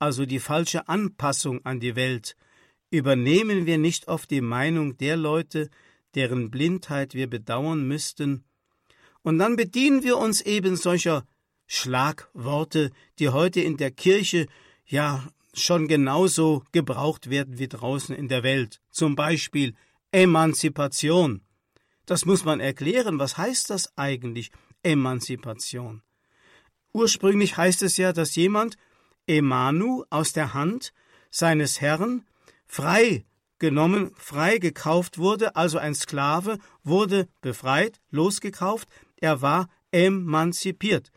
also 0.00 0.26
die 0.26 0.40
falsche 0.40 0.88
Anpassung 0.88 1.64
an 1.64 1.78
die 1.78 1.94
Welt, 1.94 2.36
übernehmen 2.90 3.66
wir 3.66 3.78
nicht 3.78 4.08
oft 4.08 4.30
die 4.30 4.40
Meinung 4.40 4.96
der 4.96 5.16
Leute, 5.16 5.70
deren 6.16 6.50
Blindheit 6.50 7.14
wir 7.14 7.30
bedauern 7.30 7.86
müssten, 7.86 8.44
und 9.22 9.38
dann 9.38 9.56
bedienen 9.56 10.02
wir 10.02 10.16
uns 10.16 10.40
eben 10.40 10.76
solcher 10.76 11.26
Schlagworte, 11.66 12.90
die 13.18 13.28
heute 13.28 13.60
in 13.60 13.76
der 13.76 13.90
Kirche 13.90 14.46
ja 14.86 15.28
schon 15.52 15.88
genauso 15.88 16.64
gebraucht 16.72 17.28
werden 17.28 17.58
wie 17.58 17.68
draußen 17.68 18.14
in 18.14 18.28
der 18.28 18.42
Welt. 18.42 18.80
Zum 18.90 19.16
Beispiel 19.16 19.74
Emanzipation. 20.10 21.42
Das 22.06 22.24
muss 22.24 22.44
man 22.44 22.60
erklären. 22.60 23.18
Was 23.18 23.36
heißt 23.36 23.70
das 23.70 23.96
eigentlich, 23.96 24.50
Emanzipation? 24.82 26.02
Ursprünglich 26.92 27.56
heißt 27.56 27.82
es 27.82 27.96
ja, 27.98 28.12
dass 28.12 28.34
jemand 28.34 28.76
Emanu 29.26 30.04
aus 30.10 30.32
der 30.32 30.54
Hand 30.54 30.92
seines 31.30 31.80
Herrn 31.80 32.24
frei 32.66 33.24
genommen, 33.58 34.10
frei 34.16 34.58
gekauft 34.58 35.18
wurde, 35.18 35.54
also 35.54 35.78
ein 35.78 35.94
Sklave, 35.94 36.58
wurde 36.82 37.28
befreit, 37.40 38.00
losgekauft, 38.10 38.88
er 39.16 39.42
war 39.42 39.68
emanzipiert. 39.92 41.12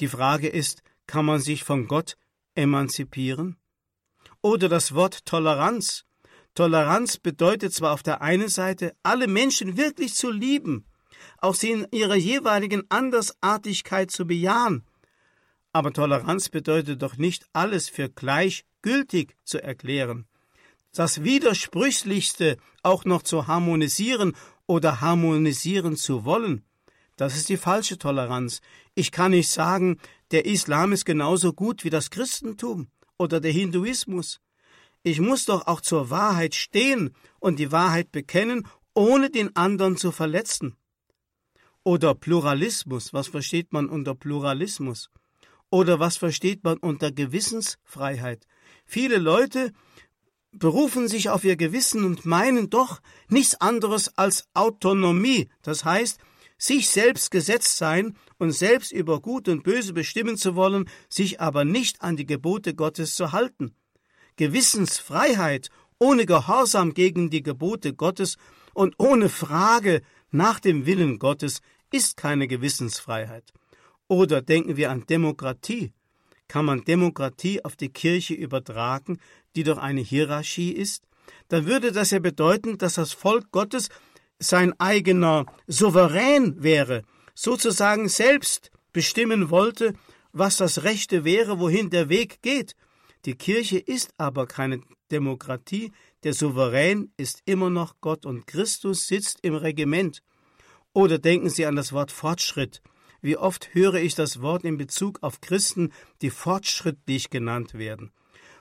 Die 0.00 0.08
Frage 0.08 0.48
ist, 0.48 0.82
kann 1.06 1.24
man 1.26 1.40
sich 1.40 1.64
von 1.64 1.86
Gott 1.86 2.16
emanzipieren? 2.54 3.56
Oder 4.40 4.68
das 4.68 4.94
Wort 4.94 5.24
Toleranz. 5.26 6.04
Toleranz 6.54 7.18
bedeutet 7.18 7.72
zwar 7.72 7.92
auf 7.92 8.02
der 8.02 8.22
einen 8.22 8.48
Seite, 8.48 8.94
alle 9.02 9.26
Menschen 9.26 9.76
wirklich 9.76 10.14
zu 10.14 10.30
lieben, 10.30 10.86
auch 11.38 11.54
sie 11.54 11.70
in 11.70 11.86
ihrer 11.92 12.16
jeweiligen 12.16 12.84
Andersartigkeit 12.90 14.10
zu 14.10 14.26
bejahen, 14.26 14.84
aber 15.72 15.92
Toleranz 15.92 16.48
bedeutet 16.48 17.02
doch 17.02 17.16
nicht 17.16 17.46
alles 17.52 17.88
für 17.88 18.08
gleichgültig 18.08 19.36
zu 19.44 19.62
erklären. 19.62 20.26
Das 20.92 21.22
Widersprüchlichste 21.22 22.58
auch 22.82 23.04
noch 23.04 23.22
zu 23.22 23.46
harmonisieren 23.46 24.36
oder 24.66 25.00
harmonisieren 25.00 25.96
zu 25.96 26.24
wollen, 26.24 26.64
das 27.16 27.36
ist 27.36 27.48
die 27.48 27.56
falsche 27.56 27.98
Toleranz. 27.98 28.60
Ich 28.94 29.12
kann 29.12 29.32
nicht 29.32 29.48
sagen, 29.48 29.98
der 30.30 30.46
Islam 30.46 30.92
ist 30.92 31.04
genauso 31.04 31.52
gut 31.52 31.84
wie 31.84 31.90
das 31.90 32.10
Christentum 32.10 32.88
oder 33.18 33.40
der 33.40 33.52
Hinduismus. 33.52 34.40
Ich 35.02 35.20
muss 35.20 35.44
doch 35.44 35.66
auch 35.66 35.80
zur 35.80 36.10
Wahrheit 36.10 36.54
stehen 36.54 37.14
und 37.38 37.58
die 37.58 37.72
Wahrheit 37.72 38.12
bekennen, 38.12 38.66
ohne 38.94 39.30
den 39.30 39.54
anderen 39.56 39.96
zu 39.96 40.10
verletzen. 40.10 40.76
Oder 41.84 42.14
Pluralismus, 42.14 43.12
was 43.12 43.28
versteht 43.28 43.72
man 43.72 43.88
unter 43.88 44.14
Pluralismus? 44.14 45.10
Oder 45.72 45.98
was 45.98 46.18
versteht 46.18 46.64
man 46.64 46.76
unter 46.76 47.10
Gewissensfreiheit? 47.10 48.46
Viele 48.84 49.16
Leute 49.16 49.72
berufen 50.52 51.08
sich 51.08 51.30
auf 51.30 51.44
ihr 51.44 51.56
Gewissen 51.56 52.04
und 52.04 52.26
meinen 52.26 52.68
doch 52.68 53.00
nichts 53.28 53.58
anderes 53.58 54.18
als 54.18 54.44
Autonomie, 54.52 55.48
das 55.62 55.86
heißt, 55.86 56.20
sich 56.58 56.90
selbst 56.90 57.30
gesetzt 57.30 57.78
sein 57.78 58.18
und 58.38 58.50
selbst 58.52 58.92
über 58.92 59.22
Gut 59.22 59.48
und 59.48 59.62
Böse 59.62 59.94
bestimmen 59.94 60.36
zu 60.36 60.56
wollen, 60.56 60.90
sich 61.08 61.40
aber 61.40 61.64
nicht 61.64 62.02
an 62.02 62.18
die 62.18 62.26
Gebote 62.26 62.74
Gottes 62.74 63.14
zu 63.14 63.32
halten. 63.32 63.74
Gewissensfreiheit 64.36 65.70
ohne 65.98 66.26
Gehorsam 66.26 66.92
gegen 66.92 67.30
die 67.30 67.42
Gebote 67.42 67.94
Gottes 67.94 68.36
und 68.74 68.94
ohne 68.98 69.30
Frage 69.30 70.02
nach 70.30 70.60
dem 70.60 70.84
Willen 70.84 71.18
Gottes 71.18 71.62
ist 71.90 72.18
keine 72.18 72.46
Gewissensfreiheit. 72.46 73.54
Oder 74.12 74.42
denken 74.42 74.76
wir 74.76 74.90
an 74.90 75.06
Demokratie. 75.06 75.94
Kann 76.46 76.66
man 76.66 76.84
Demokratie 76.84 77.64
auf 77.64 77.76
die 77.76 77.88
Kirche 77.88 78.34
übertragen, 78.34 79.18
die 79.56 79.62
doch 79.62 79.78
eine 79.78 80.02
Hierarchie 80.02 80.70
ist? 80.70 81.04
Dann 81.48 81.64
würde 81.64 81.92
das 81.92 82.10
ja 82.10 82.18
bedeuten, 82.18 82.76
dass 82.76 82.96
das 82.96 83.14
Volk 83.14 83.50
Gottes 83.52 83.88
sein 84.38 84.78
eigener 84.78 85.46
Souverän 85.66 86.62
wäre, 86.62 87.04
sozusagen 87.34 88.06
selbst 88.10 88.70
bestimmen 88.92 89.48
wollte, 89.48 89.94
was 90.32 90.58
das 90.58 90.82
Rechte 90.82 91.24
wäre, 91.24 91.58
wohin 91.58 91.88
der 91.88 92.10
Weg 92.10 92.42
geht. 92.42 92.74
Die 93.24 93.34
Kirche 93.34 93.78
ist 93.78 94.12
aber 94.18 94.46
keine 94.46 94.82
Demokratie, 95.10 95.90
der 96.22 96.34
Souverän 96.34 97.10
ist 97.16 97.40
immer 97.46 97.70
noch 97.70 97.94
Gott 98.02 98.26
und 98.26 98.46
Christus 98.46 99.06
sitzt 99.06 99.38
im 99.40 99.54
Regiment. 99.54 100.22
Oder 100.92 101.18
denken 101.18 101.48
Sie 101.48 101.64
an 101.64 101.76
das 101.76 101.94
Wort 101.94 102.12
Fortschritt. 102.12 102.82
Wie 103.22 103.36
oft 103.36 103.72
höre 103.72 103.94
ich 103.94 104.16
das 104.16 104.42
Wort 104.42 104.64
in 104.64 104.76
Bezug 104.76 105.22
auf 105.22 105.40
Christen, 105.40 105.92
die 106.20 106.30
fortschrittlich 106.30 107.30
genannt 107.30 107.74
werden. 107.74 108.10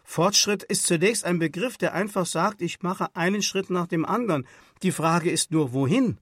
Fortschritt 0.03 0.64
ist 0.64 0.86
zunächst 0.86 1.26
ein 1.26 1.39
Begriff, 1.39 1.78
der 1.78 1.93
einfach 1.93 2.28
sagt, 2.28 2.62
ich 2.62 2.82
mache 2.82 3.16
einen 3.16 3.41
Schritt 3.41 3.72
nach 3.72 3.88
dem 3.88 4.05
anderen. 4.05 4.47
Die 4.84 4.91
Frage 4.91 5.32
ist 5.32 5.51
nur, 5.51 5.74
wohin? 5.74 6.20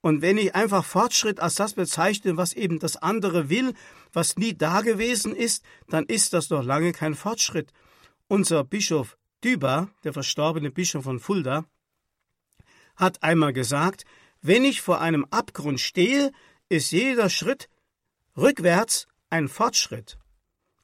Und 0.00 0.22
wenn 0.22 0.38
ich 0.38 0.54
einfach 0.54 0.84
Fortschritt 0.84 1.40
als 1.40 1.56
das 1.56 1.74
bezeichne, 1.74 2.36
was 2.36 2.52
eben 2.52 2.78
das 2.78 2.96
andere 2.96 3.50
will, 3.50 3.74
was 4.12 4.36
nie 4.36 4.56
dagewesen 4.56 5.34
ist, 5.34 5.64
dann 5.88 6.06
ist 6.06 6.32
das 6.32 6.48
noch 6.48 6.62
lange 6.62 6.92
kein 6.92 7.14
Fortschritt. 7.14 7.72
Unser 8.28 8.64
Bischof 8.64 9.18
Düber, 9.44 9.90
der 10.04 10.12
verstorbene 10.12 10.70
Bischof 10.70 11.04
von 11.04 11.20
Fulda, 11.20 11.64
hat 12.96 13.22
einmal 13.22 13.52
gesagt, 13.52 14.04
wenn 14.40 14.64
ich 14.64 14.80
vor 14.80 15.00
einem 15.00 15.26
Abgrund 15.30 15.80
stehe, 15.80 16.32
ist 16.68 16.90
jeder 16.90 17.28
Schritt 17.28 17.68
rückwärts 18.36 19.06
ein 19.30 19.48
Fortschritt. 19.48 20.18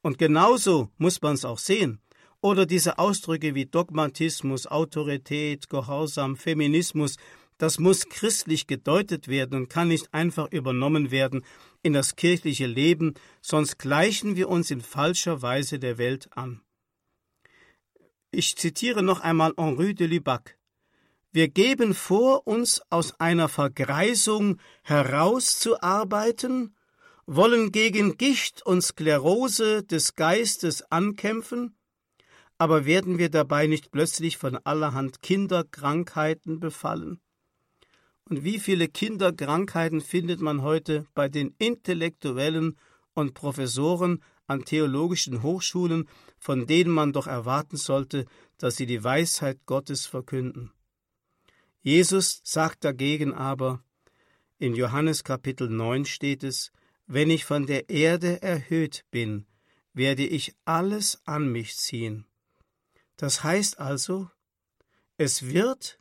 Und 0.01 0.19
genauso 0.19 0.91
muss 0.99 1.23
man 1.23 1.35
es 1.35 1.45
auch 1.45 1.59
sehen. 1.59 2.01
Oder 2.41 2.67
diese 2.67 2.99
Ausdrücke 2.99 3.55
wie 3.55 3.67
Dogmatismus, 3.67 4.67
Autorität, 4.67 5.71
Gehorsam, 5.71 6.37
Feminismus, 6.37 7.17
das 7.57 7.79
muss 7.79 8.09
christlich 8.09 8.67
gedeutet 8.67 9.29
werden 9.29 9.55
und 9.57 9.69
kann 9.69 9.89
nicht 9.89 10.13
einfach 10.13 10.51
übernommen 10.51 11.13
werden 11.13 11.45
in 11.83 11.93
das 11.93 12.17
kirchliche 12.17 12.67
Leben, 12.67 13.15
sonst 13.41 13.79
gleichen 13.79 14.35
wir 14.35 14.49
uns 14.49 14.73
in 14.73 14.81
falscher 14.81 15.43
Weise 15.43 15.79
der 15.79 15.99
Welt 15.99 16.29
an. 16.37 16.61
Ich 18.33 18.57
zitiere 18.57 19.03
noch 19.03 19.21
einmal 19.21 19.53
Henri 19.57 19.95
de 19.95 20.09
Lubac. 20.09 20.57
Wir 21.35 21.49
geben 21.49 21.95
vor, 21.95 22.47
uns 22.47 22.83
aus 22.91 23.19
einer 23.19 23.49
Vergreisung 23.49 24.59
herauszuarbeiten, 24.83 26.77
wollen 27.25 27.73
gegen 27.73 28.19
Gicht 28.19 28.67
und 28.67 28.83
Sklerose 28.83 29.83
des 29.83 30.15
Geistes 30.15 30.83
ankämpfen, 30.93 31.75
aber 32.59 32.85
werden 32.85 33.17
wir 33.17 33.31
dabei 33.31 33.67
nicht 33.67 33.91
plötzlich 33.91 34.37
von 34.37 34.59
allerhand 34.59 35.23
Kinderkrankheiten 35.23 36.61
befallen? 36.61 37.19
Und 38.29 38.45
wie 38.45 38.61
viele 38.61 38.89
Kinderkrankheiten 38.89 40.03
findet 40.03 40.43
man 40.43 40.61
heute 40.61 41.07
bei 41.15 41.31
den 41.31 41.55
Intellektuellen 41.57 42.77
und 43.15 43.33
Professoren 43.33 44.23
an 44.47 44.67
theologischen 44.67 45.43
Hochschulen, 45.43 46.11
von 46.39 46.67
denen 46.67 46.91
man 46.91 47.15
doch 47.15 47.27
erwarten 47.27 47.79
sollte, 47.79 48.27
dass 48.59 48.77
sie 48.77 48.87
die 48.87 49.03
Weisheit 49.03 49.61
Gottes 49.65 50.05
verkünden. 50.05 50.73
Jesus 51.83 52.41
sagt 52.45 52.85
dagegen 52.85 53.35
aber, 53.35 53.83
in 54.59 54.77
Johannes 54.77 55.25
Kapitel 55.25 55.69
9 55.69 56.05
steht 56.05 56.45
es, 56.45 56.71
wenn 57.07 57.29
ich 57.29 57.45
von 57.45 57.67
der 57.67 57.91
Erde 57.91 58.41
erhöht 58.41 59.05
bin, 59.11 59.47
werde 59.93 60.25
ich 60.25 60.55
alles 60.65 61.21
an 61.25 61.51
mich 61.51 61.77
ziehen. 61.77 62.25
Das 63.17 63.43
heißt 63.43 63.81
also, 63.81 64.31
es 65.17 65.47
wird 65.49 65.99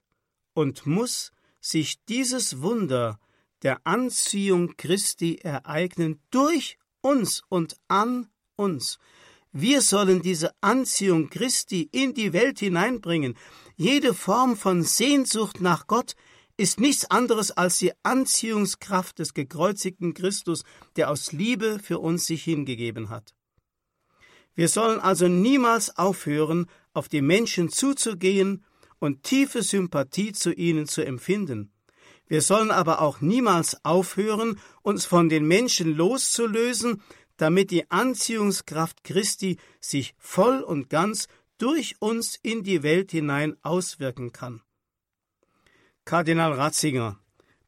und 0.54 0.86
muss 0.86 1.32
sich 1.60 2.04
dieses 2.06 2.62
Wunder 2.62 3.20
der 3.64 3.82
Anziehung 3.86 4.76
Christi 4.78 5.38
ereignen 5.38 6.22
durch 6.30 6.78
uns 7.02 7.42
und 7.50 7.76
an 7.88 8.30
uns. 8.56 9.00
Wir 9.52 9.82
sollen 9.82 10.22
diese 10.22 10.54
Anziehung 10.62 11.30
Christi 11.30 11.90
in 11.92 12.14
die 12.14 12.32
Welt 12.34 12.60
hineinbringen. 12.60 13.36
Jede 13.82 14.14
Form 14.14 14.58
von 14.58 14.84
Sehnsucht 14.84 15.60
nach 15.60 15.88
Gott 15.88 16.14
ist 16.56 16.80
nichts 16.80 17.10
anderes 17.10 17.50
als 17.50 17.80
die 17.80 17.94
Anziehungskraft 18.04 19.18
des 19.18 19.34
gekreuzigten 19.34 20.14
Christus, 20.14 20.66
der 20.98 21.10
aus 21.10 21.32
Liebe 21.32 21.80
für 21.80 21.98
uns 21.98 22.28
sich 22.28 22.44
hingegeben 22.44 23.10
hat. 23.10 23.34
Wir 24.54 24.68
sollen 24.68 25.00
also 25.00 25.28
niemals 25.28 25.98
aufhören, 25.98 26.68
auf 26.94 27.10
die 27.10 27.24
Menschen 27.24 27.70
zuzugehen 27.70 28.64
und 29.00 29.24
tiefe 29.24 29.64
Sympathie 29.64 30.32
zu 30.32 30.54
ihnen 30.54 30.88
zu 30.88 31.04
empfinden. 31.04 31.72
Wir 32.28 32.44
sollen 32.44 32.70
aber 32.70 33.02
auch 33.02 33.20
niemals 33.20 33.84
aufhören, 33.84 34.60
uns 34.84 35.06
von 35.06 35.28
den 35.28 35.48
Menschen 35.48 35.98
loszulösen, 35.98 37.02
damit 37.36 37.72
die 37.72 37.90
Anziehungskraft 37.90 39.04
Christi 39.04 39.58
sich 39.80 40.14
voll 40.20 40.62
und 40.62 40.92
ganz 40.92 41.28
durch 41.62 41.96
uns 42.00 42.40
in 42.42 42.64
die 42.64 42.82
Welt 42.82 43.12
hinein 43.12 43.56
auswirken 43.62 44.32
kann. 44.32 44.62
Kardinal 46.06 46.54
Ratzinger, 46.54 47.20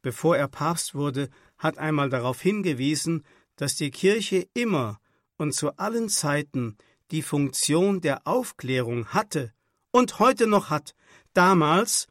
bevor 0.01 0.35
er 0.35 0.47
Papst 0.47 0.95
wurde, 0.95 1.29
hat 1.59 1.77
einmal 1.77 2.09
darauf 2.09 2.41
hingewiesen, 2.41 3.23
dass 3.55 3.75
die 3.75 3.91
Kirche 3.91 4.47
immer 4.55 4.99
und 5.37 5.53
zu 5.53 5.77
allen 5.77 6.09
Zeiten 6.09 6.77
die 7.11 7.21
Funktion 7.21 8.01
der 8.01 8.25
Aufklärung 8.25 9.07
hatte 9.09 9.53
und 9.91 10.17
heute 10.17 10.47
noch 10.47 10.71
hat. 10.71 10.95
Damals, 11.33 12.07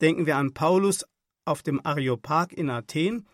denken 0.00 0.24
wir 0.24 0.36
an 0.36 0.54
Paulus 0.54 1.04
auf 1.44 1.62
dem 1.62 1.84
Areopag 1.84 2.52
in 2.52 2.70
Athen, 2.70 3.26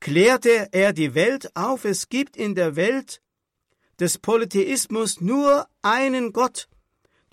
klärte 0.00 0.68
er 0.72 0.92
die 0.92 1.14
Welt 1.14 1.56
auf, 1.56 1.84
es 1.84 2.08
gibt 2.08 2.36
in 2.36 2.56
der 2.56 2.74
Welt 2.74 3.22
des 4.00 4.18
Polytheismus 4.18 5.20
nur 5.20 5.68
einen 5.82 6.32
Gott. 6.32 6.68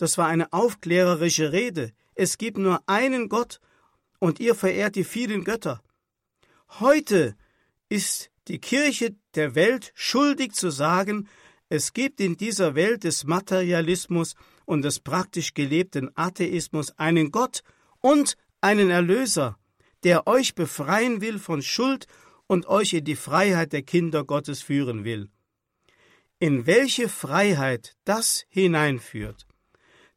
Das 0.02 0.18
war 0.18 0.26
eine 0.26 0.52
aufklärerische 0.52 1.52
Rede. 1.52 1.92
Es 2.16 2.40
gibt 2.40 2.58
nur 2.58 2.82
einen 2.88 3.30
Gott 3.30 3.60
und 4.18 4.40
ihr 4.40 4.56
verehrt 4.56 4.96
die 4.96 5.04
vielen 5.04 5.44
Götter. 5.44 5.84
Heute 6.80 7.36
ist 7.88 8.32
die 8.48 8.58
Kirche 8.58 9.16
der 9.36 9.54
Welt 9.54 9.92
schuldig 9.94 10.54
zu 10.54 10.72
sagen, 10.72 11.30
es 11.70 11.94
gibt 11.94 12.20
in 12.20 12.36
dieser 12.36 12.74
Welt 12.74 13.04
des 13.04 13.26
Materialismus 13.26 14.34
und 14.66 14.82
des 14.82 15.02
praktisch 15.02 15.54
gelebten 15.54 16.10
Atheismus 16.16 16.98
einen 16.98 17.32
Gott 17.32 17.62
und 18.00 18.38
einen 18.60 18.90
Erlöser, 18.90 19.60
der 20.04 20.26
euch 20.26 20.56
befreien 20.56 21.22
will 21.22 21.38
von 21.38 21.62
Schuld 21.62 22.08
und 22.48 22.66
euch 22.66 22.94
in 22.94 23.06
die 23.06 23.16
Freiheit 23.16 23.72
der 23.72 23.84
Kinder 23.84 24.24
Gottes 24.24 24.64
führen 24.64 25.04
will. 25.04 25.30
In 26.40 26.66
welche 26.66 27.08
Freiheit 27.08 27.96
das 28.04 28.46
hineinführt, 28.50 29.46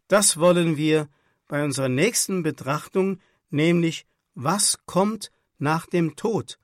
das 0.08 0.38
wollen 0.38 0.76
wir 0.76 1.08
bei 1.48 1.64
unserer 1.64 1.88
nächsten 1.88 2.42
Betrachtung, 2.42 3.20
nämlich 3.50 4.06
was 4.34 4.78
kommt 4.86 5.30
nach 5.58 5.86
dem 5.86 6.16
Tod, 6.16 6.58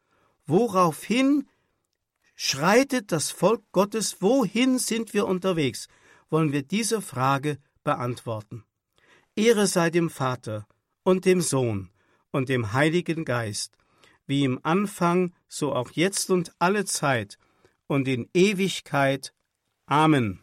woraufhin 0.46 1.48
schreitet 2.34 3.12
das 3.12 3.30
Volk 3.30 3.62
Gottes, 3.72 4.20
wohin 4.20 4.78
sind 4.78 5.14
wir 5.14 5.26
unterwegs, 5.26 5.88
wollen 6.30 6.52
wir 6.52 6.62
diese 6.62 7.02
Frage 7.02 7.58
beantworten. 7.84 8.64
Ehre 9.36 9.66
sei 9.66 9.90
dem 9.90 10.10
Vater 10.10 10.66
und 11.02 11.24
dem 11.24 11.40
Sohn 11.40 11.90
und 12.30 12.48
dem 12.48 12.72
Heiligen 12.72 13.24
Geist, 13.24 13.76
wie 14.26 14.44
im 14.44 14.58
Anfang, 14.62 15.32
so 15.48 15.74
auch 15.74 15.90
jetzt 15.92 16.30
und 16.30 16.52
alle 16.58 16.84
Zeit 16.84 17.38
und 17.86 18.06
in 18.08 18.28
Ewigkeit. 18.34 19.32
Amen. 19.86 20.40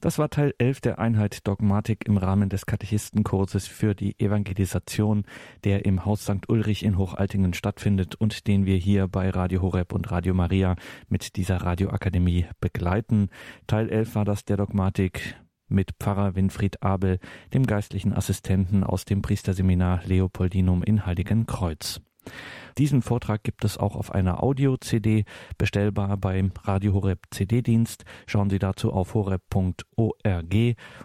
Das 0.00 0.18
war 0.18 0.30
Teil 0.30 0.54
11 0.56 0.80
der 0.80 0.98
Einheit 0.98 1.46
Dogmatik 1.46 2.06
im 2.06 2.16
Rahmen 2.16 2.48
des 2.48 2.64
Katechistenkurses 2.64 3.66
für 3.66 3.94
die 3.94 4.18
Evangelisation, 4.18 5.24
der 5.64 5.84
im 5.84 6.06
Haus 6.06 6.22
St. 6.22 6.48
Ulrich 6.48 6.84
in 6.84 6.96
Hochaltingen 6.96 7.52
stattfindet 7.52 8.14
und 8.14 8.46
den 8.46 8.64
wir 8.64 8.76
hier 8.76 9.08
bei 9.08 9.28
Radio 9.28 9.60
Horeb 9.60 9.92
und 9.92 10.10
Radio 10.10 10.32
Maria 10.32 10.76
mit 11.10 11.36
dieser 11.36 11.58
Radioakademie 11.58 12.46
begleiten. 12.60 13.28
Teil 13.66 13.90
11 13.90 14.14
war 14.14 14.24
das 14.24 14.46
der 14.46 14.56
Dogmatik 14.56 15.36
mit 15.68 15.90
Pfarrer 16.00 16.34
Winfried 16.34 16.82
Abel, 16.82 17.18
dem 17.52 17.66
geistlichen 17.66 18.14
Assistenten 18.14 18.82
aus 18.82 19.04
dem 19.04 19.20
Priesterseminar 19.20 20.00
Leopoldinum 20.06 20.82
in 20.82 21.04
Heiligenkreuz. 21.04 22.00
Diesen 22.78 23.02
Vortrag 23.02 23.42
gibt 23.42 23.64
es 23.64 23.78
auch 23.78 23.96
auf 23.96 24.12
einer 24.12 24.42
Audio-CD, 24.42 25.24
bestellbar 25.58 26.16
beim 26.16 26.52
Radio 26.62 26.94
Horeb 26.94 27.26
CD-Dienst. 27.30 28.04
Schauen 28.26 28.50
Sie 28.50 28.58
dazu 28.58 28.92
auf 28.92 29.14
horeb.org 29.14 30.54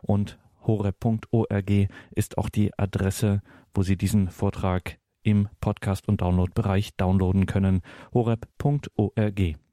und 0.02 0.38
horeb.org 0.66 1.72
ist 2.12 2.38
auch 2.38 2.50
die 2.50 2.78
Adresse, 2.78 3.42
wo 3.74 3.84
Sie 3.84 3.98
diesen 3.98 4.30
Vortrag 4.30 4.98
im 5.24 5.50
Podcast- 5.60 6.08
und 6.08 6.22
Downloadbereich 6.22 6.96
downloaden 6.96 7.46
können. 7.46 7.82
horeb.org. 8.14 9.65